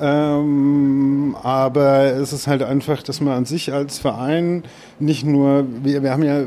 [0.00, 4.64] Ähm, aber es ist halt einfach, dass man an sich als Verein
[4.98, 6.44] nicht nur, wir, wir haben ja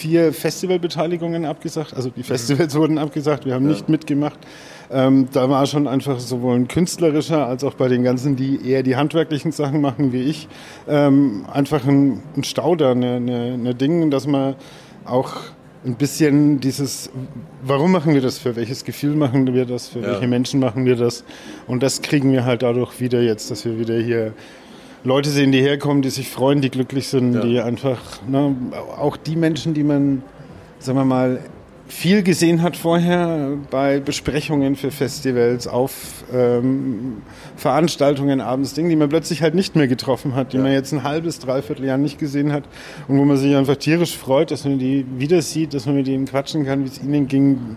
[0.00, 4.38] vier Festivalbeteiligungen abgesagt, also die Festivals wurden abgesagt, wir haben nicht mitgemacht.
[4.90, 8.82] Ähm, da war schon einfach sowohl ein künstlerischer als auch bei den ganzen, die eher
[8.82, 10.48] die handwerklichen Sachen machen wie ich,
[10.88, 14.56] ähm, einfach ein, ein Stau da, eine, eine, eine Ding, dass man
[15.04, 15.34] auch
[15.84, 17.10] ein bisschen dieses,
[17.62, 20.96] warum machen wir das, für welches Gefühl machen wir das, für welche Menschen machen wir
[20.96, 21.24] das?
[21.66, 24.32] Und das kriegen wir halt dadurch wieder jetzt, dass wir wieder hier
[25.04, 28.54] Leute sehen, die herkommen, die sich freuen, die glücklich sind, die einfach, ne,
[28.98, 30.22] auch die Menschen, die man,
[30.78, 31.40] sagen wir mal,
[31.90, 37.22] viel gesehen hat vorher bei Besprechungen für Festivals, auf ähm,
[37.56, 41.02] Veranstaltungen abends, Dinge, die man plötzlich halt nicht mehr getroffen hat, die man jetzt ein
[41.02, 42.64] halbes, dreiviertel Jahr nicht gesehen hat
[43.08, 46.06] und wo man sich einfach tierisch freut, dass man die wieder sieht, dass man mit
[46.06, 47.76] ihnen quatschen kann, wie es ihnen ging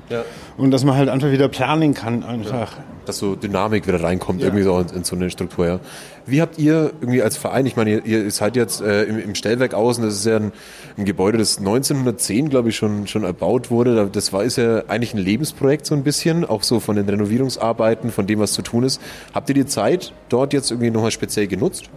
[0.57, 2.77] und dass man halt einfach wieder planen kann einfach.
[3.05, 5.65] Dass so Dynamik wieder reinkommt, irgendwie so in, in so eine Struktur.
[5.65, 5.79] Ja.
[6.25, 9.35] Wie habt ihr irgendwie als Verein, ich meine, ihr, ihr seid jetzt äh, im, im
[9.35, 10.51] Stellwerk außen, das ist ja ein,
[10.97, 14.09] ein Gebäude, das 1910, glaube ich, schon, schon erbaut wurde.
[14.11, 18.11] Das war ist ja eigentlich ein Lebensprojekt so ein bisschen, auch so von den Renovierungsarbeiten,
[18.11, 19.01] von dem, was zu tun ist.
[19.33, 21.89] Habt ihr die Zeit dort jetzt irgendwie nochmal speziell genutzt?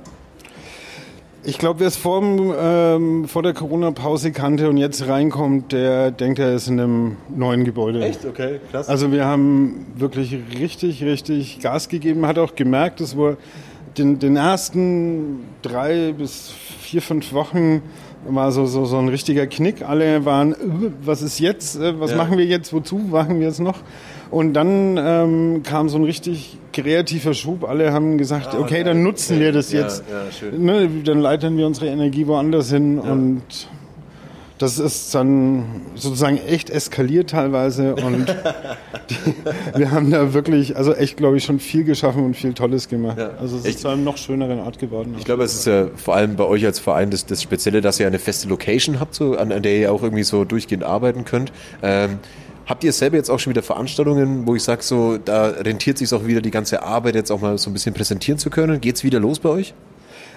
[1.49, 6.41] Ich glaube, wer es vor, ähm, vor der Corona-Pause kannte und jetzt reinkommt, der denkt,
[6.41, 8.11] er ist in einem neuen Gebäude.
[8.29, 8.91] Okay, klasse.
[8.91, 12.27] Also wir haben wirklich richtig, richtig Gas gegeben.
[12.27, 13.37] Hat auch gemerkt, dass wir
[13.99, 17.83] den, den ersten drei bis vier, fünf Wochen
[18.29, 19.89] war so, so, so ein richtiger Knick.
[19.89, 20.57] Alle waren, äh,
[21.05, 21.77] was ist jetzt?
[21.81, 22.17] Äh, Was Ja.
[22.17, 22.73] machen wir jetzt?
[22.73, 23.79] Wozu machen wir es noch?
[24.31, 27.63] Und dann ähm, kam so ein richtig kreativer Schub.
[27.69, 30.03] Alle haben gesagt, okay, dann nutzen wir das Ja, jetzt.
[30.11, 30.65] ja, schön.
[30.65, 33.43] Ne, dann leiten wir unsere Energie woanders hin und
[34.59, 38.27] das ist dann sozusagen echt eskaliert teilweise und
[39.11, 42.89] die, wir haben da wirklich, also echt, glaube ich, schon viel geschaffen und viel Tolles
[42.89, 43.19] gemacht.
[43.39, 45.15] Also es ist zu einem noch schöneren Ort geworden.
[45.19, 48.01] Ich glaube, es ist ja vor allem bei euch als Verein das, das Spezielle, dass
[48.01, 51.25] ihr eine feste Location habt, so, an, an der ihr auch irgendwie so durchgehend arbeiten
[51.25, 51.53] könnt.
[51.83, 52.19] Ähm,
[52.65, 56.13] habt ihr selber jetzt auch schon wieder Veranstaltungen, wo ich sage, so, da rentiert sich
[56.15, 58.81] auch wieder die ganze Arbeit, jetzt auch mal so ein bisschen präsentieren zu können?
[58.81, 59.75] Geht's wieder los bei euch?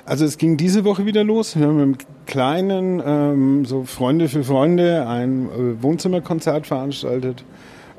[0.06, 1.58] Also es ging diese Woche wieder los.
[1.58, 7.44] Wir haben im kleinen, ähm, so Freunde für Freunde, ein äh, Wohnzimmerkonzert veranstaltet.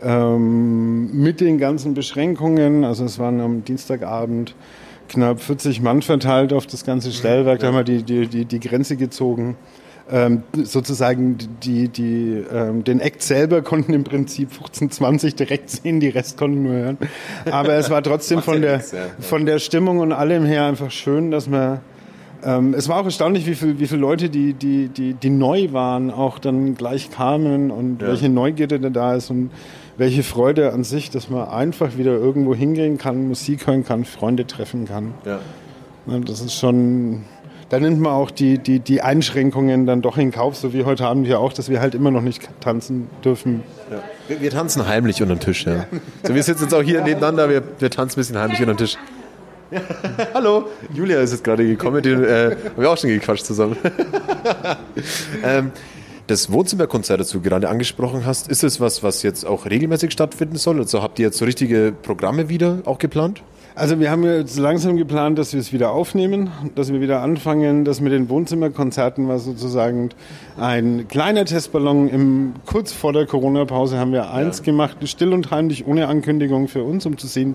[0.02, 2.84] Ähm, mit den ganzen Beschränkungen.
[2.84, 4.54] Also es waren am Dienstagabend
[5.08, 7.60] knapp 40 Mann verteilt auf das ganze Stellwerk.
[7.60, 9.56] Da haben wir die, die, die, die Grenze gezogen.
[10.12, 16.00] Ähm, sozusagen die, die, ähm, den Act selber konnten im Prinzip 15, 20 direkt sehen,
[16.00, 16.98] die Rest konnten nur hören.
[17.50, 18.80] Aber es war trotzdem von der,
[19.20, 21.80] von der Stimmung und allem her einfach schön, dass man
[22.44, 25.72] ähm, es war auch erstaunlich, wie viel, wie viele Leute, die, die, die, die neu
[25.72, 29.30] waren, auch dann gleich kamen und welche Neugierde da da ist.
[29.30, 29.50] Und
[29.96, 34.46] welche Freude an sich, dass man einfach wieder irgendwo hingehen kann, Musik hören kann, Freunde
[34.46, 35.12] treffen kann.
[35.26, 35.40] Ja.
[36.06, 37.24] Ja, Das ist schon,
[37.68, 41.06] da nimmt man auch die, die, die Einschränkungen dann doch in Kauf, so wie heute
[41.06, 43.62] Abend ja auch, dass wir halt immer noch nicht tanzen dürfen.
[44.26, 45.84] Wir, wir tanzen heimlich unter den Tisch, ja.
[46.26, 48.78] So, wir sitzen jetzt auch hier nebeneinander, wir, wir tanzen ein bisschen heimlich unter den
[48.78, 48.96] Tisch.
[50.34, 53.76] Hallo, Julia ist jetzt gerade gekommen, die äh, haben wir auch schon gequatscht zusammen.
[55.44, 55.70] ähm,
[56.26, 60.56] das Wohnzimmerkonzert, das du gerade angesprochen hast, ist es was, was jetzt auch regelmäßig stattfinden
[60.56, 60.78] soll?
[60.78, 63.42] Also habt ihr jetzt so richtige Programme wieder auch geplant?
[63.80, 67.86] Also wir haben jetzt langsam geplant, dass wir es wieder aufnehmen, dass wir wieder anfangen,
[67.86, 70.10] dass mit den Wohnzimmerkonzerten war sozusagen
[70.58, 72.06] ein kleiner Testballon.
[72.08, 76.84] Im, kurz vor der Corona-Pause haben wir eins gemacht, still und heimlich, ohne Ankündigung für
[76.84, 77.54] uns, um zu sehen,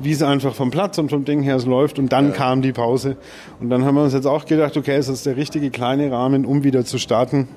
[0.00, 1.98] wie es einfach vom Platz und vom Ding her es läuft.
[1.98, 3.18] Und dann kam die Pause.
[3.60, 6.46] Und dann haben wir uns jetzt auch gedacht, okay, es ist der richtige kleine Rahmen,
[6.46, 7.48] um wieder zu starten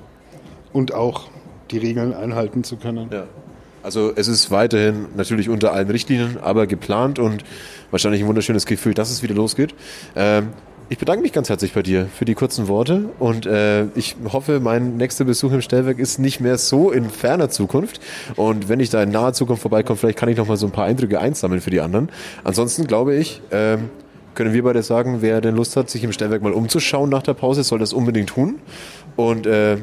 [0.74, 1.28] und auch
[1.70, 3.08] die Regeln einhalten zu können.
[3.10, 3.24] Ja.
[3.82, 7.44] Also es ist weiterhin natürlich unter allen Richtlinien, aber geplant und
[7.90, 9.74] wahrscheinlich ein wunderschönes Gefühl, dass es wieder losgeht.
[10.16, 10.48] Ähm,
[10.90, 14.58] ich bedanke mich ganz herzlich bei dir für die kurzen Worte und äh, ich hoffe,
[14.58, 18.00] mein nächster Besuch im Stellwerk ist nicht mehr so in ferner Zukunft.
[18.34, 20.72] Und wenn ich da in naher Zukunft vorbeikomme, vielleicht kann ich noch mal so ein
[20.72, 22.08] paar Eindrücke einsammeln für die anderen.
[22.42, 23.88] Ansonsten glaube ich, ähm,
[24.34, 27.34] können wir beide sagen, wer denn Lust hat, sich im Stellwerk mal umzuschauen nach der
[27.34, 28.56] Pause, soll das unbedingt tun.
[29.14, 29.76] Und äh,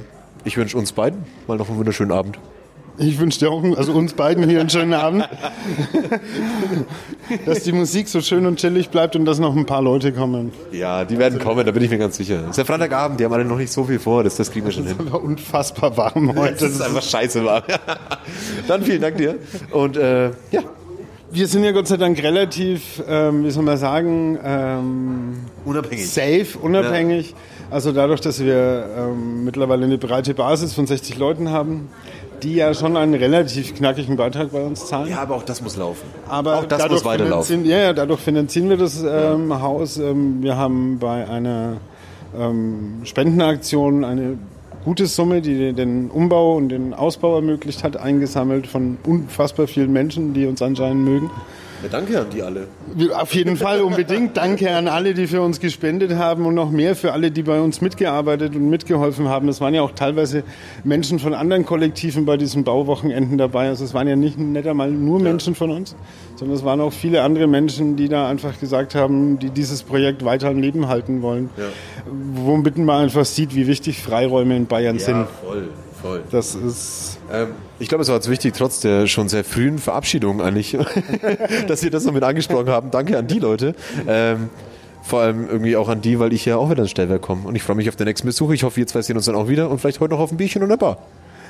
[0.44, 2.38] ich wünsche uns beiden mal noch einen wunderschönen Abend.
[3.00, 5.28] Ich wünsche dir auch, also uns beiden hier einen schönen Abend.
[7.46, 10.52] dass die Musik so schön und chillig bleibt und dass noch ein paar Leute kommen.
[10.72, 12.42] Ja, die werden kommen, da bin ich mir ganz sicher.
[12.46, 14.66] Es ist ja Freitagabend, die haben alle noch nicht so viel vor, das, das kriegen
[14.66, 14.96] wir schon hin.
[15.00, 16.54] Es war unfassbar warm heute.
[16.54, 17.64] Das ist einfach scheiße warm.
[18.68, 19.36] Dann vielen Dank dir.
[19.72, 20.62] Und äh, ja,
[21.32, 26.10] Wir sind ja Gott sei Dank relativ, ähm, wie soll man sagen, ähm, unabhängig.
[26.10, 27.36] safe, unabhängig.
[27.70, 31.90] Also dadurch, dass wir ähm, mittlerweile eine breite Basis von 60 Leuten haben,
[32.44, 35.10] die ja schon einen relativ knackigen Beitrag bei uns zahlen.
[35.10, 36.06] Ja, aber auch das muss laufen.
[36.28, 37.62] Aber auch das muss weiterlaufen.
[37.62, 39.98] finanzieren- Ja, ja, dadurch finanzieren wir das ähm, Haus.
[39.98, 41.78] Ähm, wir haben bei einer
[42.38, 44.38] ähm, Spendenaktion eine
[44.86, 50.34] gute Summe, die den Umbau und den Ausbau ermöglicht hat, eingesammelt von unfassbar vielen Menschen,
[50.34, 51.30] die uns anscheinend mögen.
[51.88, 52.68] Ja, danke an die alle.
[53.16, 54.36] Auf jeden Fall unbedingt.
[54.36, 57.62] Danke an alle, die für uns gespendet haben und noch mehr für alle, die bei
[57.62, 59.48] uns mitgearbeitet und mitgeholfen haben.
[59.48, 60.44] Es waren ja auch teilweise
[60.84, 63.70] Menschen von anderen Kollektiven bei diesen Bauwochenenden dabei.
[63.70, 65.96] Also es waren ja nicht, nicht einmal nur Menschen von uns,
[66.36, 70.26] sondern es waren auch viele andere Menschen, die da einfach gesagt haben, die dieses Projekt
[70.26, 71.50] weiter am Leben halten wollen.
[72.06, 75.26] Womit man einfach sieht, wie wichtig Freiräume in Bayern sind.
[75.42, 75.70] voll,
[76.02, 76.24] voll.
[76.32, 80.42] Das ist Ähm, ich glaube, es war jetzt wichtig, trotz der schon sehr frühen Verabschiedung
[80.42, 80.78] eigentlich,
[81.68, 82.92] dass wir das noch mit angesprochen haben.
[82.92, 83.76] Danke an die Leute.
[84.08, 84.50] Ähm,
[85.04, 87.48] vor allem irgendwie auch an die, weil ich ja auch wieder ins Stellwerk komme.
[87.48, 88.52] Und ich freue mich auf den nächsten Besuch.
[88.52, 90.38] Ich hoffe, wir zwei sehen uns dann auch wieder und vielleicht heute noch auf ein
[90.38, 90.98] Bierchen und eine Bar.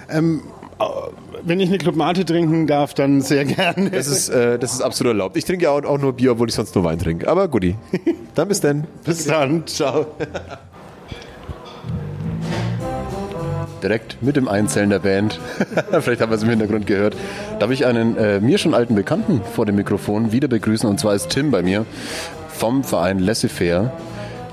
[0.09, 3.89] wenn ich eine Club Mate trinken darf, dann sehr gerne.
[3.89, 5.37] Das ist, äh, das ist absolut erlaubt.
[5.37, 7.27] Ich trinke ja auch, auch nur Bier, obwohl ich sonst nur Wein trinke.
[7.27, 7.75] Aber guti.
[8.35, 8.85] Dann bis dann.
[9.03, 9.65] Bis dann.
[9.65, 10.05] Ciao.
[13.87, 15.39] Direkt mit dem Einzählen der Band,
[16.01, 17.15] vielleicht haben wir es im Hintergrund gehört,
[17.59, 20.89] darf ich einen äh, mir schon alten Bekannten vor dem Mikrofon wieder begrüßen.
[20.89, 21.85] Und zwar ist Tim bei mir
[22.49, 23.93] vom Verein Laissez-faire,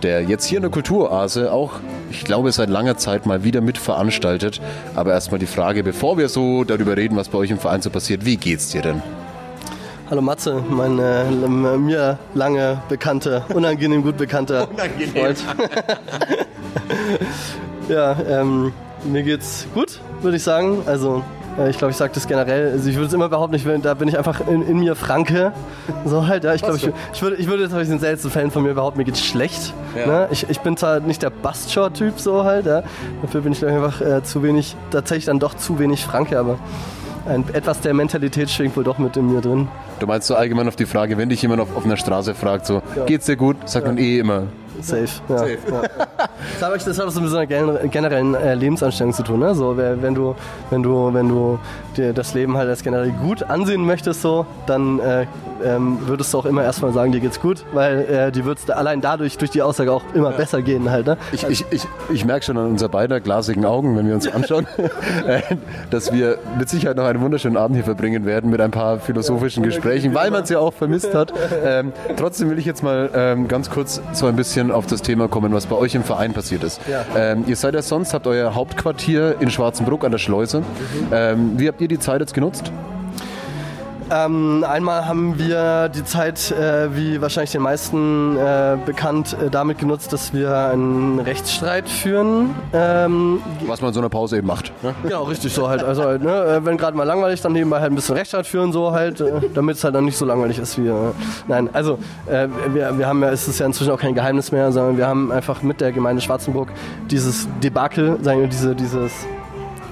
[0.05, 1.81] der jetzt hier in der Kulturoase auch,
[2.13, 4.61] ich glaube, seit langer Zeit mal wieder mitveranstaltet.
[4.95, 7.91] Aber erstmal die Frage, bevor wir so darüber reden, was bei euch im Verein so
[7.91, 9.03] passiert, wie geht's dir denn?
[10.11, 11.25] Hallo Matze, mein äh,
[11.77, 14.69] mir lange bekannter, unangenehm gut bekannter
[15.13, 15.43] Freund.
[17.89, 18.73] ja, ähm,
[19.05, 20.83] mir geht's gut, würde ich sagen.
[20.87, 21.23] Also
[21.59, 22.73] äh, ich glaube, ich sage das generell.
[22.73, 24.97] Also ich würde es immer behaupten, ich bin, da bin ich einfach in, in mir
[24.97, 25.53] Franke.
[26.05, 26.55] So halt, ja.
[26.55, 28.99] Ich glaube, ich, ich würde, ich würde jetzt in den seltensten Fällen von mir behaupten,
[28.99, 29.73] mir geht's schlecht.
[29.95, 30.29] Ne?
[30.31, 32.83] Ich, ich bin zwar nicht der Bastshore-Typ so halt, ja.
[33.23, 36.39] Dafür bin ich glaub ich, einfach äh, zu wenig, tatsächlich dann doch zu wenig Franke,
[36.39, 36.59] aber
[37.27, 39.69] ein, etwas der Mentalität schwingt wohl doch mit in mir drin.
[40.01, 42.83] Du meinst so allgemein auf die Frage, wenn dich jemand auf offener Straße fragt, so,
[43.07, 43.57] geht's dir gut?
[43.69, 44.49] Sagt man eh immer.
[44.81, 45.07] Safe.
[45.29, 45.57] Ja, Ja.
[46.61, 49.23] Das hat auch- das hat auch so mit so einer gen- generellen äh, Lebensanstellung zu
[49.23, 49.41] tun.
[49.41, 49.55] Ne?
[49.55, 50.35] So, wenn du,
[50.71, 51.59] wenn du, wenn du
[51.97, 55.27] dir das Leben halt als generell gut ansehen möchtest, so, dann äh,
[55.65, 59.01] ähm, würdest du auch immer erstmal sagen, dir geht's gut, weil äh, die wird's allein
[59.01, 61.07] dadurch durch die Aussage auch immer besser gehen halt.
[61.07, 61.17] Ne?
[61.33, 64.67] Ich, ich, ich, ich merke schon an unser beider glasigen Augen, wenn wir uns anschauen,
[65.27, 65.41] äh,
[65.91, 69.63] dass wir mit Sicherheit noch einen wunderschönen Abend hier verbringen werden mit ein paar philosophischen
[69.63, 71.33] Gesprächen, weil man es ja auch vermisst hat.
[71.65, 75.29] Ähm, trotzdem will ich jetzt mal ähm, ganz kurz so ein bisschen auf das Thema
[75.29, 76.81] kommen, was bei euch im Verein passiert ist.
[77.17, 80.63] Ähm, ihr seid ja sonst, habt euer Hauptquartier in Schwarzenbruck an der Schleuse.
[81.13, 82.73] Ähm, wie habt ihr die Zeit jetzt genutzt?
[84.11, 89.79] Ähm, einmal haben wir die Zeit, äh, wie wahrscheinlich den meisten äh, bekannt, äh, damit
[89.79, 92.55] genutzt, dass wir einen Rechtsstreit führen.
[92.73, 94.73] Ähm, Was man in so einer Pause eben macht.
[94.83, 94.95] Ne?
[95.03, 95.83] Genau, richtig so halt.
[95.83, 98.73] Also halt, ne, äh, wenn gerade mal langweilig, dann nebenbei halt ein bisschen Rechtsstreit führen,
[98.73, 100.89] so halt, äh, damit es halt dann nicht so langweilig ist wie.
[100.89, 101.13] Äh,
[101.49, 104.71] nein, also äh, wir, wir haben ja, es ist ja inzwischen auch kein Geheimnis mehr,
[104.73, 106.69] sondern wir haben einfach mit der Gemeinde Schwarzenburg
[107.11, 109.13] dieses Debakel, sagen wir, diese, dieses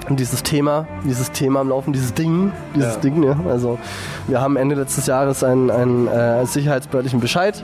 [0.09, 3.37] dieses Thema, dieses Thema am Laufen, dieses Ding, dieses Ding, ja.
[3.49, 3.79] Also
[4.27, 7.63] wir haben Ende letztes Jahres einen, einen äh, sicherheitsbehördlichen Bescheid.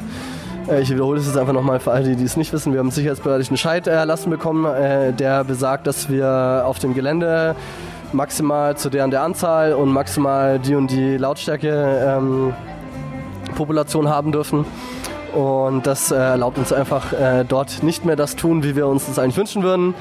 [0.70, 2.72] Äh, ich wiederhole es jetzt einfach nochmal für alle, die es nicht wissen.
[2.72, 7.56] Wir haben einen sicherheitsbehördlichen Bescheid erlassen bekommen, äh, der besagt, dass wir auf dem Gelände
[8.14, 12.54] maximal zu der und der Anzahl und maximal die und die Lautstärke ähm,
[13.56, 14.66] Population haben dürfen.
[15.34, 19.06] Und das äh, erlaubt uns einfach äh, dort nicht mehr das tun, wie wir uns
[19.06, 19.94] das eigentlich wünschen würden.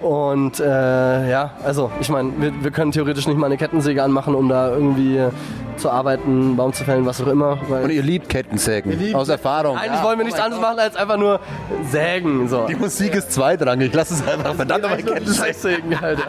[0.00, 4.34] Und äh, ja, also ich meine, wir, wir können theoretisch nicht mal eine Kettensäge anmachen,
[4.34, 5.20] um da irgendwie
[5.76, 7.58] zu arbeiten, einen Baum zu fällen, was auch immer.
[7.68, 9.14] Weil Und ihr liebt Kettensägen.
[9.14, 9.76] Aus Erfahrung.
[9.76, 11.40] eigentlich wollen wir nichts anderes machen, als einfach nur
[11.90, 12.48] sägen.
[12.48, 12.66] So.
[12.66, 13.92] Die Musik ist zweitrangig.
[13.92, 15.54] Lass es einfach verdammt nochmal Kettensägen.
[15.54, 15.92] Sägen,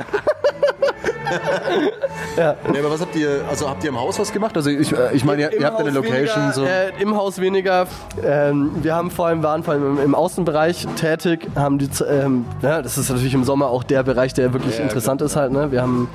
[1.33, 2.57] Alter.
[2.71, 4.55] Nee, aber was habt ihr, also habt ihr im Haus was gemacht?
[4.55, 6.41] Also ich, äh, ich meine, ihr, ihr habt eine Haus Location.
[6.41, 6.65] Weniger, so.
[6.65, 7.87] äh, Im Haus weniger.
[8.23, 12.45] Ähm, wir haben vor allem, waren vor allem im, im Außenbereich tätig, haben die, ähm,
[12.61, 15.51] ja, das ist natürlich im Sommer auch der Bereich, der wirklich interessant ist halt.
[15.51, 15.71] Ne?
[15.71, 16.09] Wir haben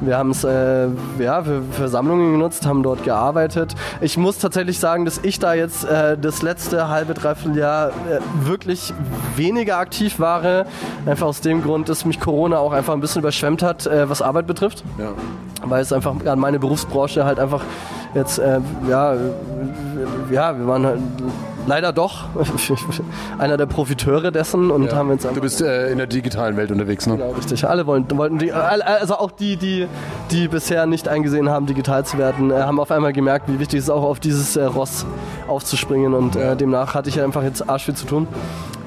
[0.00, 0.88] wir es äh,
[1.22, 3.74] ja, für Versammlungen genutzt, haben dort gearbeitet.
[4.00, 7.92] Ich muss tatsächlich sagen, dass ich da jetzt äh, das letzte halbe, dreiviertel Jahr äh,
[8.46, 8.92] wirklich
[9.36, 10.34] weniger aktiv war.
[11.06, 14.20] Einfach aus dem Grund, dass mich Corona auch einfach ein bisschen überschwemmt hat, äh, was
[14.20, 14.63] Arbeit betrifft
[14.98, 15.12] ja.
[15.64, 17.62] weil es einfach an meine Berufsbranche halt einfach
[18.14, 19.14] jetzt, äh, ja,
[20.30, 21.00] ja, wir waren halt
[21.66, 22.24] leider doch
[23.38, 26.70] einer der Profiteure dessen und haben jetzt einfach Du bist äh, in der digitalen Welt
[26.70, 27.16] unterwegs, ne?
[27.16, 27.66] Genau, richtig.
[27.66, 29.86] Alle wollten, wollten die, also auch die, die,
[30.30, 33.78] die bisher nicht eingesehen haben, digital zu werden, äh, haben auf einmal gemerkt, wie wichtig
[33.78, 35.06] es ist, auch auf dieses äh, Ross
[35.48, 38.28] aufzuspringen und äh, demnach hatte ich einfach jetzt arsch viel zu tun.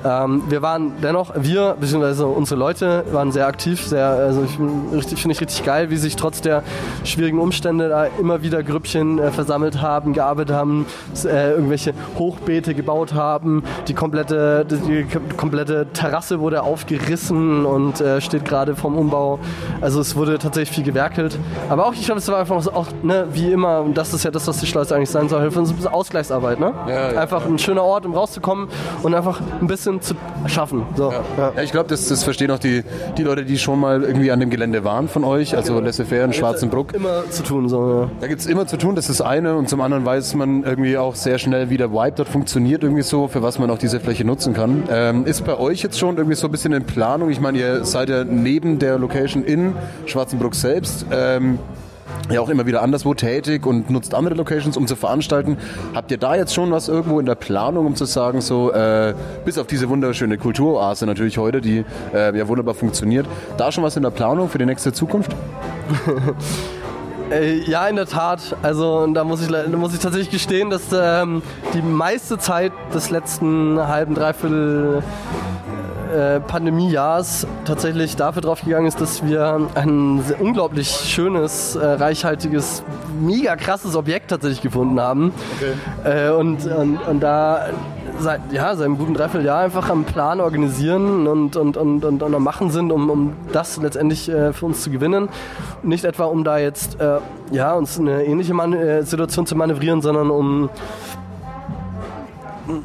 [0.06, 4.58] Ähm, wir waren dennoch, wir, beziehungsweise unsere Leute, waren sehr aktiv, sehr, also ich
[4.96, 6.62] richtig- finde ich richtig geil, wie sich trotz der
[7.04, 10.86] schwierigen Umstände da immer wieder Grüppchen äh, versammelt haben, gearbeitet haben,
[11.26, 18.46] äh, irgendwelche Hochbeete gebaut haben, die komplette, die, komplette Terrasse wurde aufgerissen und äh, steht
[18.46, 19.40] gerade vom Umbau.
[19.82, 21.38] Also es wurde tatsächlich viel gewerkelt.
[21.70, 24.32] Aber auch, ich glaube, es war einfach auch, ne, wie immer, und das ist ja
[24.32, 26.74] das, was die Schleuse eigentlich sein soll, für uns ein bisschen Ausgleichsarbeit, ne?
[26.88, 27.20] Ja, ja.
[27.20, 28.68] einfach ein schöner Ort, um rauszukommen
[29.04, 30.16] und einfach ein bisschen zu
[30.48, 30.84] schaffen.
[30.96, 31.12] So.
[31.12, 31.54] Ja.
[31.56, 32.84] Ja, ich glaube, das, das verstehen auch die,
[33.18, 36.34] die Leute, die schon mal irgendwie an dem Gelände waren von euch, also Laissez-faire in
[36.34, 36.94] Schwarzenbruck.
[36.94, 38.10] Immer zu tun, so, ja.
[38.22, 39.56] Da gibt es immer zu tun, das ist das eine.
[39.56, 43.04] Und zum anderen weiß man irgendwie auch sehr schnell, wie der Vibe dort funktioniert, irgendwie
[43.04, 44.84] so, für was man auch diese Fläche nutzen kann.
[44.90, 47.30] Ähm, ist bei euch jetzt schon irgendwie so ein bisschen in Planung?
[47.30, 51.06] Ich meine, ihr seid ja neben der Location in Schwarzenbruck selbst.
[51.12, 51.60] Ähm,
[52.30, 55.58] ja auch immer wieder anderswo tätig und nutzt andere Locations, um zu veranstalten.
[55.94, 59.14] Habt ihr da jetzt schon was irgendwo in der Planung, um zu sagen, so äh,
[59.46, 63.26] bis auf diese wunderschöne Kulturoase natürlich heute, die äh, ja wunderbar funktioniert,
[63.58, 65.36] da schon was in der Planung für die nächste Zukunft?
[67.32, 68.56] Äh, ja, in der Tat.
[68.62, 71.42] Also da muss ich, da muss ich tatsächlich gestehen, dass ähm,
[71.74, 75.04] die meiste Zeit des letzten halben, dreiviertel
[76.14, 82.84] äh, Pandemiejahrs tatsächlich dafür draufgegangen ist, dass wir ein sehr unglaublich schönes, äh, reichhaltiges,
[83.20, 85.34] mega krasses Objekt tatsächlich gefunden haben.
[86.04, 87.68] Äh, und, und, und da
[88.20, 92.36] seit, ja, seit einem guten Dreivierteljahr einfach am Plan organisieren und, und, und, und, und
[92.36, 95.30] am Machen sind, um, um das letztendlich äh, für uns zu gewinnen.
[95.84, 97.20] Nicht etwa, um da jetzt äh,
[97.52, 100.70] ja, uns eine ähnliche Man äh, Situation zu manövrieren, sondern um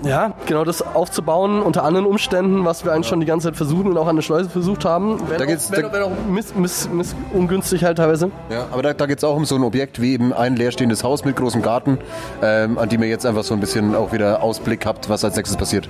[0.04, 3.86] ja, genau das aufzubauen unter anderen Umständen, was wir eigentlich schon die ganze Zeit versuchen
[3.90, 5.18] und auch an der Schleuse versucht haben.
[5.28, 8.30] Wenn Da auch, geht's- wenn, da- auch- wenn auch miss, miss, miss, ungünstig halt teilweise.
[8.50, 11.02] Ja, aber da, da geht es auch um so ein Objekt wie eben ein leerstehendes
[11.04, 11.98] Haus mit großem Garten,
[12.42, 15.36] ähm, an dem ihr jetzt einfach so ein bisschen auch wieder Ausblick habt, was als
[15.36, 15.88] nächstes passiert.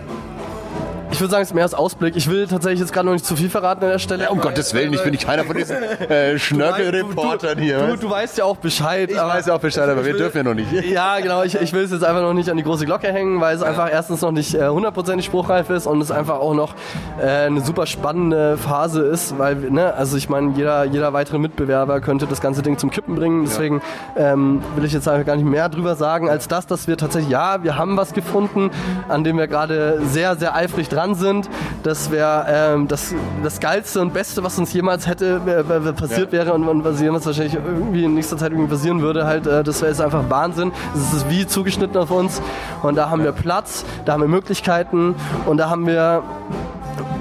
[1.12, 2.16] Ich würde sagen, es ist mehr als Ausblick.
[2.16, 4.30] Ich will tatsächlich jetzt gerade noch nicht zu viel verraten an der Stelle.
[4.30, 7.78] Um Gottes Willen, ich bin nicht keiner von diesen äh, Schnörkelreportern hier.
[7.78, 9.10] Du, weißt du weißt ja auch Bescheid.
[9.10, 10.72] Ich weiß ja auch Bescheid, aber wir dürfen ja noch nicht.
[10.72, 11.42] Ja, genau.
[11.42, 13.62] Ich, ich will es jetzt einfach noch nicht an die große Glocke hängen, weil es
[13.62, 16.74] einfach erstens noch nicht äh, hundertprozentig spruchreif ist und es einfach auch noch
[17.20, 22.00] äh, eine super spannende Phase ist, weil, ne, also ich meine, jeder, jeder weitere Mitbewerber
[22.00, 23.44] könnte das ganze Ding zum Kippen bringen.
[23.44, 23.82] Deswegen
[24.16, 27.30] ähm, will ich jetzt einfach gar nicht mehr drüber sagen, als das, dass wir tatsächlich,
[27.30, 28.70] ja, wir haben was gefunden,
[29.08, 31.48] an dem wir gerade sehr, sehr eifrig dran sind.
[31.82, 36.52] Das wäre ähm, das, das Geilste und Beste, was uns jemals hätte äh, passiert wäre
[36.52, 39.80] und, und was jemals wahrscheinlich irgendwie in nächster Zeit irgendwie passieren würde, halt, äh, das
[39.80, 40.72] wäre jetzt einfach Wahnsinn.
[40.94, 42.40] Es ist wie zugeschnitten auf uns
[42.82, 45.14] und da haben wir Platz, da haben wir Möglichkeiten
[45.46, 46.22] und da haben wir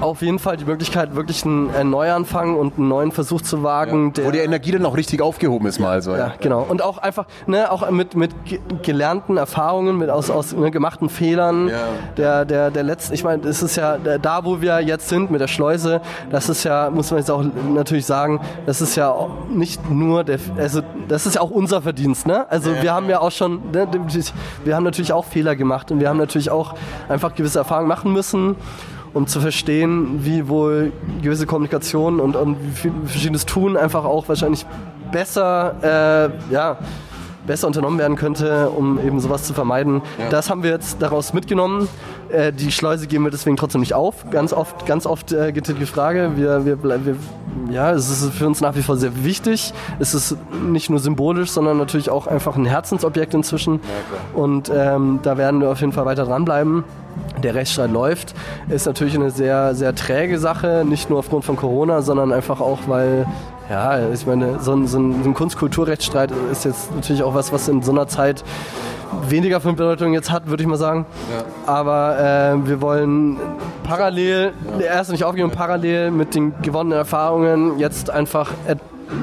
[0.00, 4.12] auf jeden Fall die Möglichkeit, wirklich einen, einen Neuanfang und einen neuen Versuch zu wagen.
[4.22, 6.14] Wo die Energie dann auch richtig aufgehoben ist mal so.
[6.14, 6.66] Ja, genau.
[6.68, 11.08] Und auch einfach, ne, auch mit, mit ge- gelernten Erfahrungen, mit aus, aus ne, gemachten
[11.08, 11.68] Fehlern.
[11.68, 11.76] Ja.
[12.16, 15.40] Der, der, der letzten, ich meine, es ist ja da, wo wir jetzt sind mit
[15.40, 19.14] der Schleuse, das ist ja, muss man jetzt auch natürlich sagen, das ist ja
[19.50, 22.50] nicht nur der, also das ist ja auch unser Verdienst, ne?
[22.50, 23.88] Also wir haben ja auch schon, ne,
[24.64, 26.74] wir haben natürlich auch Fehler gemacht und wir haben natürlich auch
[27.08, 28.56] einfach gewisse Erfahrungen machen müssen
[29.14, 30.92] um zu verstehen, wie wohl
[31.22, 32.56] gewisse Kommunikation und, und
[33.06, 34.66] verschiedenes Tun einfach auch wahrscheinlich
[35.10, 36.78] besser, äh, ja,
[37.46, 40.02] besser unternommen werden könnte, um eben sowas zu vermeiden.
[40.30, 41.88] Das haben wir jetzt daraus mitgenommen.
[42.30, 44.30] Äh, die Schleuse geben wir deswegen trotzdem nicht auf.
[44.30, 46.32] Ganz oft, ganz oft äh, gibt es die Frage.
[46.36, 47.16] Wir, wir, wir,
[47.70, 49.72] ja, es ist für uns nach wie vor sehr wichtig.
[49.98, 50.36] Es ist
[50.70, 53.80] nicht nur symbolisch, sondern natürlich auch einfach ein Herzensobjekt inzwischen.
[54.34, 56.84] Und ähm, da werden wir auf jeden Fall weiter dranbleiben.
[57.42, 58.34] Der Rechtsstreit läuft,
[58.68, 62.78] ist natürlich eine sehr, sehr träge Sache, nicht nur aufgrund von Corona, sondern einfach auch,
[62.86, 63.26] weil,
[63.72, 67.54] ja, ich meine, so ein, so ein, so ein Kunstkulturrechtsstreit ist jetzt natürlich auch was,
[67.54, 68.44] was in so einer Zeit
[69.30, 71.06] weniger von Bedeutung jetzt hat, würde ich mal sagen.
[71.64, 73.38] Aber äh, wir wollen
[73.82, 78.50] parallel, erst nicht aufgeben, parallel mit den gewonnenen Erfahrungen jetzt einfach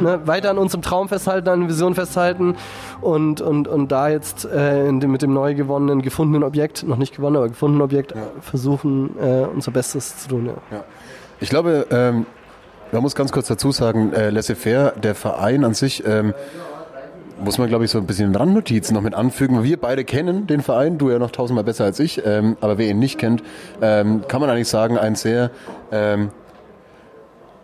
[0.02, 2.56] ne, weiter an unserem Traum festhalten, an der Vision festhalten
[3.02, 7.16] und, und, und da jetzt äh, dem, mit dem neu gewonnenen, gefundenen Objekt, noch nicht
[7.16, 10.50] gewonnen, aber gefundenen Objekt, versuchen, äh, unser Bestes zu tun.
[10.72, 10.84] Ja.
[11.40, 12.26] Ich glaube, ähm,
[12.92, 16.34] man muss ganz kurz dazu sagen, äh, Laissez-faire, der Verein an sich, ähm,
[17.44, 19.64] muss man, glaube ich, so ein bisschen Randnotizen noch mit anfügen.
[19.64, 22.90] Wir beide kennen den Verein, du ja noch tausendmal besser als ich, ähm, aber wer
[22.90, 23.44] ihn nicht kennt,
[23.82, 25.52] ähm, kann man eigentlich sagen, ein sehr
[25.92, 26.32] ähm,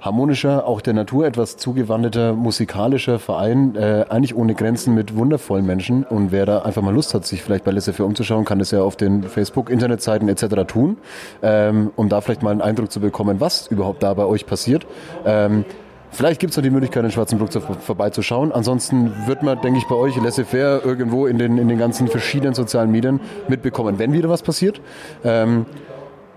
[0.06, 6.04] harmonischer, auch der Natur etwas zugewandeter musikalischer Verein, äh, eigentlich ohne Grenzen mit wundervollen Menschen.
[6.04, 8.82] Und wer da einfach mal Lust hat, sich vielleicht bei Laissez-faire umzuschauen, kann das ja
[8.82, 10.66] auf den Facebook, Internetseiten etc.
[10.68, 10.98] tun,
[11.42, 14.86] ähm, um da vielleicht mal einen Eindruck zu bekommen, was überhaupt da bei euch passiert.
[15.26, 15.66] Ähm,
[16.12, 18.54] Vielleicht gibt es noch die Möglichkeit, in Schwarzenbruck zu, vorbeizuschauen.
[18.54, 22.54] Ansonsten wird man, denke ich, bei euch laissez-faire irgendwo in den, in den ganzen verschiedenen
[22.54, 24.80] sozialen Medien mitbekommen, wenn wieder was passiert.
[25.26, 25.66] Ähm,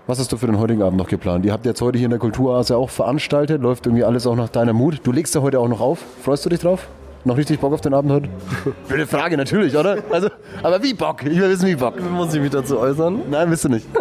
[0.09, 1.45] was hast du für den heutigen Abend noch geplant?
[1.45, 4.49] Ihr habt jetzt heute hier in der Kulturase auch veranstaltet, läuft irgendwie alles auch nach
[4.49, 5.01] deiner Mut.
[5.03, 6.03] Du legst ja heute auch noch auf.
[6.23, 6.87] Freust du dich drauf?
[7.25, 8.29] Noch richtig Bock auf den Abend heute?
[8.87, 9.97] Blöde Frage, natürlich, oder?
[10.09, 10.29] Also,
[10.63, 11.23] aber wie Bock?
[11.25, 11.95] Ich will wissen, wie Bock.
[12.11, 13.21] Muss ich mich dazu äußern?
[13.29, 13.85] Nein, bist du nicht.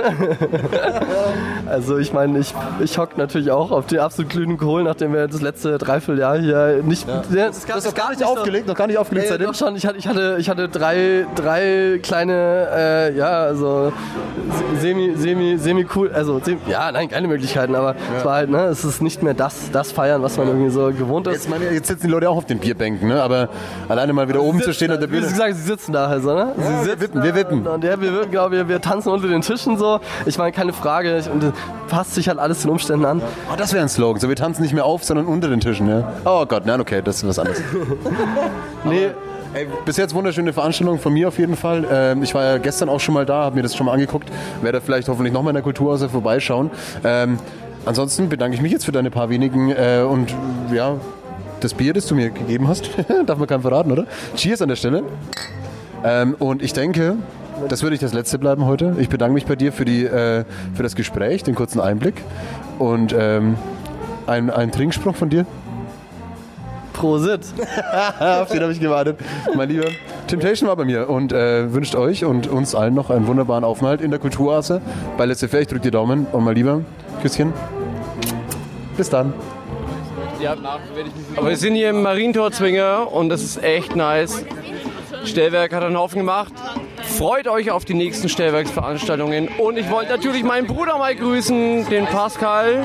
[1.68, 5.28] Also ich meine, ich, ich hock natürlich auch auf die absolut glühenden Kohlen, nachdem wir
[5.28, 7.06] das letzte Dreivierteljahr hier nicht...
[7.06, 7.22] Ja.
[7.30, 9.48] Das, Du hast doch gar nicht aufgelegt, noch gar nicht aufgelegt seitdem?
[9.48, 9.76] doch schon.
[9.76, 13.92] Ich hatte, ich hatte, ich hatte drei, drei kleine, äh, ja, also
[14.80, 18.64] semi, semi, semi cool, also sem, ja, nein, keine Möglichkeiten, aber es war halt, ne,
[18.64, 21.34] es ist nicht mehr das, das Feiern, was man irgendwie so gewohnt ist.
[21.34, 23.22] Jetzt, meine, jetzt sitzen die Leute auch auf den Bierbänken, ne?
[23.22, 23.48] aber
[23.88, 25.26] alleine mal wieder oben zu stehen an der Wie Bühne.
[25.26, 26.52] Sie gesagt, sie sitzen da halt so, ne?
[26.56, 27.66] Sie wir sitzen wippen, wir wippen.
[27.66, 30.00] Und ja, wir wippen, glaube ich, wir tanzen unter den Tischen so.
[30.26, 31.18] Ich meine, keine Frage.
[31.18, 31.52] Ich, und das
[31.88, 33.22] passt sich halt alles den Umständen an.
[33.52, 34.20] Oh, das wäre ein Slogan.
[34.20, 35.88] So, wir tanzen nicht mehr auf, sondern unter den Tischen.
[35.88, 36.12] Ja?
[36.24, 37.62] Oh Gott, nein, okay, das ist was anderes.
[38.84, 39.10] Nee,
[39.54, 41.86] Ey, bis jetzt wunderschöne Veranstaltung von mir auf jeden Fall.
[41.90, 44.30] Ähm, ich war ja gestern auch schon mal da, habe mir das schon mal angeguckt.
[44.60, 46.70] Werde vielleicht hoffentlich nochmal in der Kulturhause vorbeischauen.
[47.02, 47.38] Ähm,
[47.86, 50.34] ansonsten bedanke ich mich jetzt für deine paar wenigen äh, und
[50.70, 50.96] ja,
[51.60, 52.90] das Bier, das du mir gegeben hast.
[53.26, 54.06] Darf man keinem verraten, oder?
[54.36, 55.02] Cheers an der Stelle.
[56.04, 57.16] Ähm, und ich denke,
[57.68, 58.96] das würde ich das letzte bleiben heute.
[58.98, 60.44] Ich bedanke mich bei dir für, die, äh,
[60.74, 62.22] für das Gespräch, den kurzen Einblick.
[62.78, 63.56] Und ähm,
[64.26, 65.46] ein, ein Trinkspruch von dir.
[66.92, 67.46] Prosit.
[68.20, 69.18] Auf den habe ich gewartet.
[69.54, 69.86] Mein Lieber,
[70.26, 74.00] Temptation war bei mir und äh, wünscht euch und uns allen noch einen wunderbaren Aufenthalt
[74.00, 74.80] in der Kulturasse
[75.16, 75.60] bei Let's Fair.
[75.60, 76.82] Ich drücke die Daumen und mein Lieber,
[77.22, 77.52] Küsschen.
[78.96, 79.32] Bis dann.
[81.36, 84.44] Aber wir sind hier im Marientorzwinger und das ist echt nice.
[85.24, 86.52] Stellwerk hat einen Haufen gemacht.
[87.02, 89.48] Freut euch auf die nächsten Stellwerksveranstaltungen.
[89.58, 92.84] Und ich wollte natürlich meinen Bruder mal grüßen, den Pascal.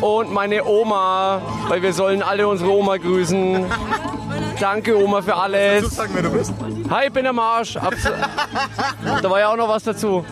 [0.00, 3.64] Und meine Oma, weil wir sollen alle unsere Oma grüßen.
[4.64, 5.98] Danke Oma für alles.
[6.90, 7.76] Hi, ich bin der Marsch.
[7.76, 8.08] Abs-
[9.22, 10.24] Da war ja auch noch was dazu.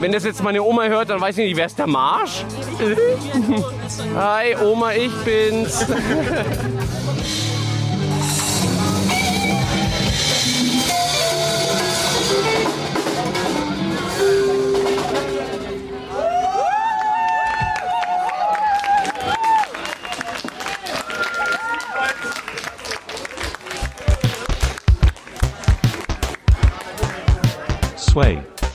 [0.00, 2.44] Wenn das jetzt meine Oma hört, dann weiß ich nicht, wer ist der Marsch?
[4.16, 5.86] Hi Oma, ich bin's.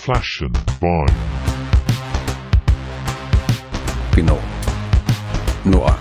[0.08, 1.12] Sway, Flaschen, Wein.
[4.16, 4.39] Genau.
[5.66, 5.97] Noah.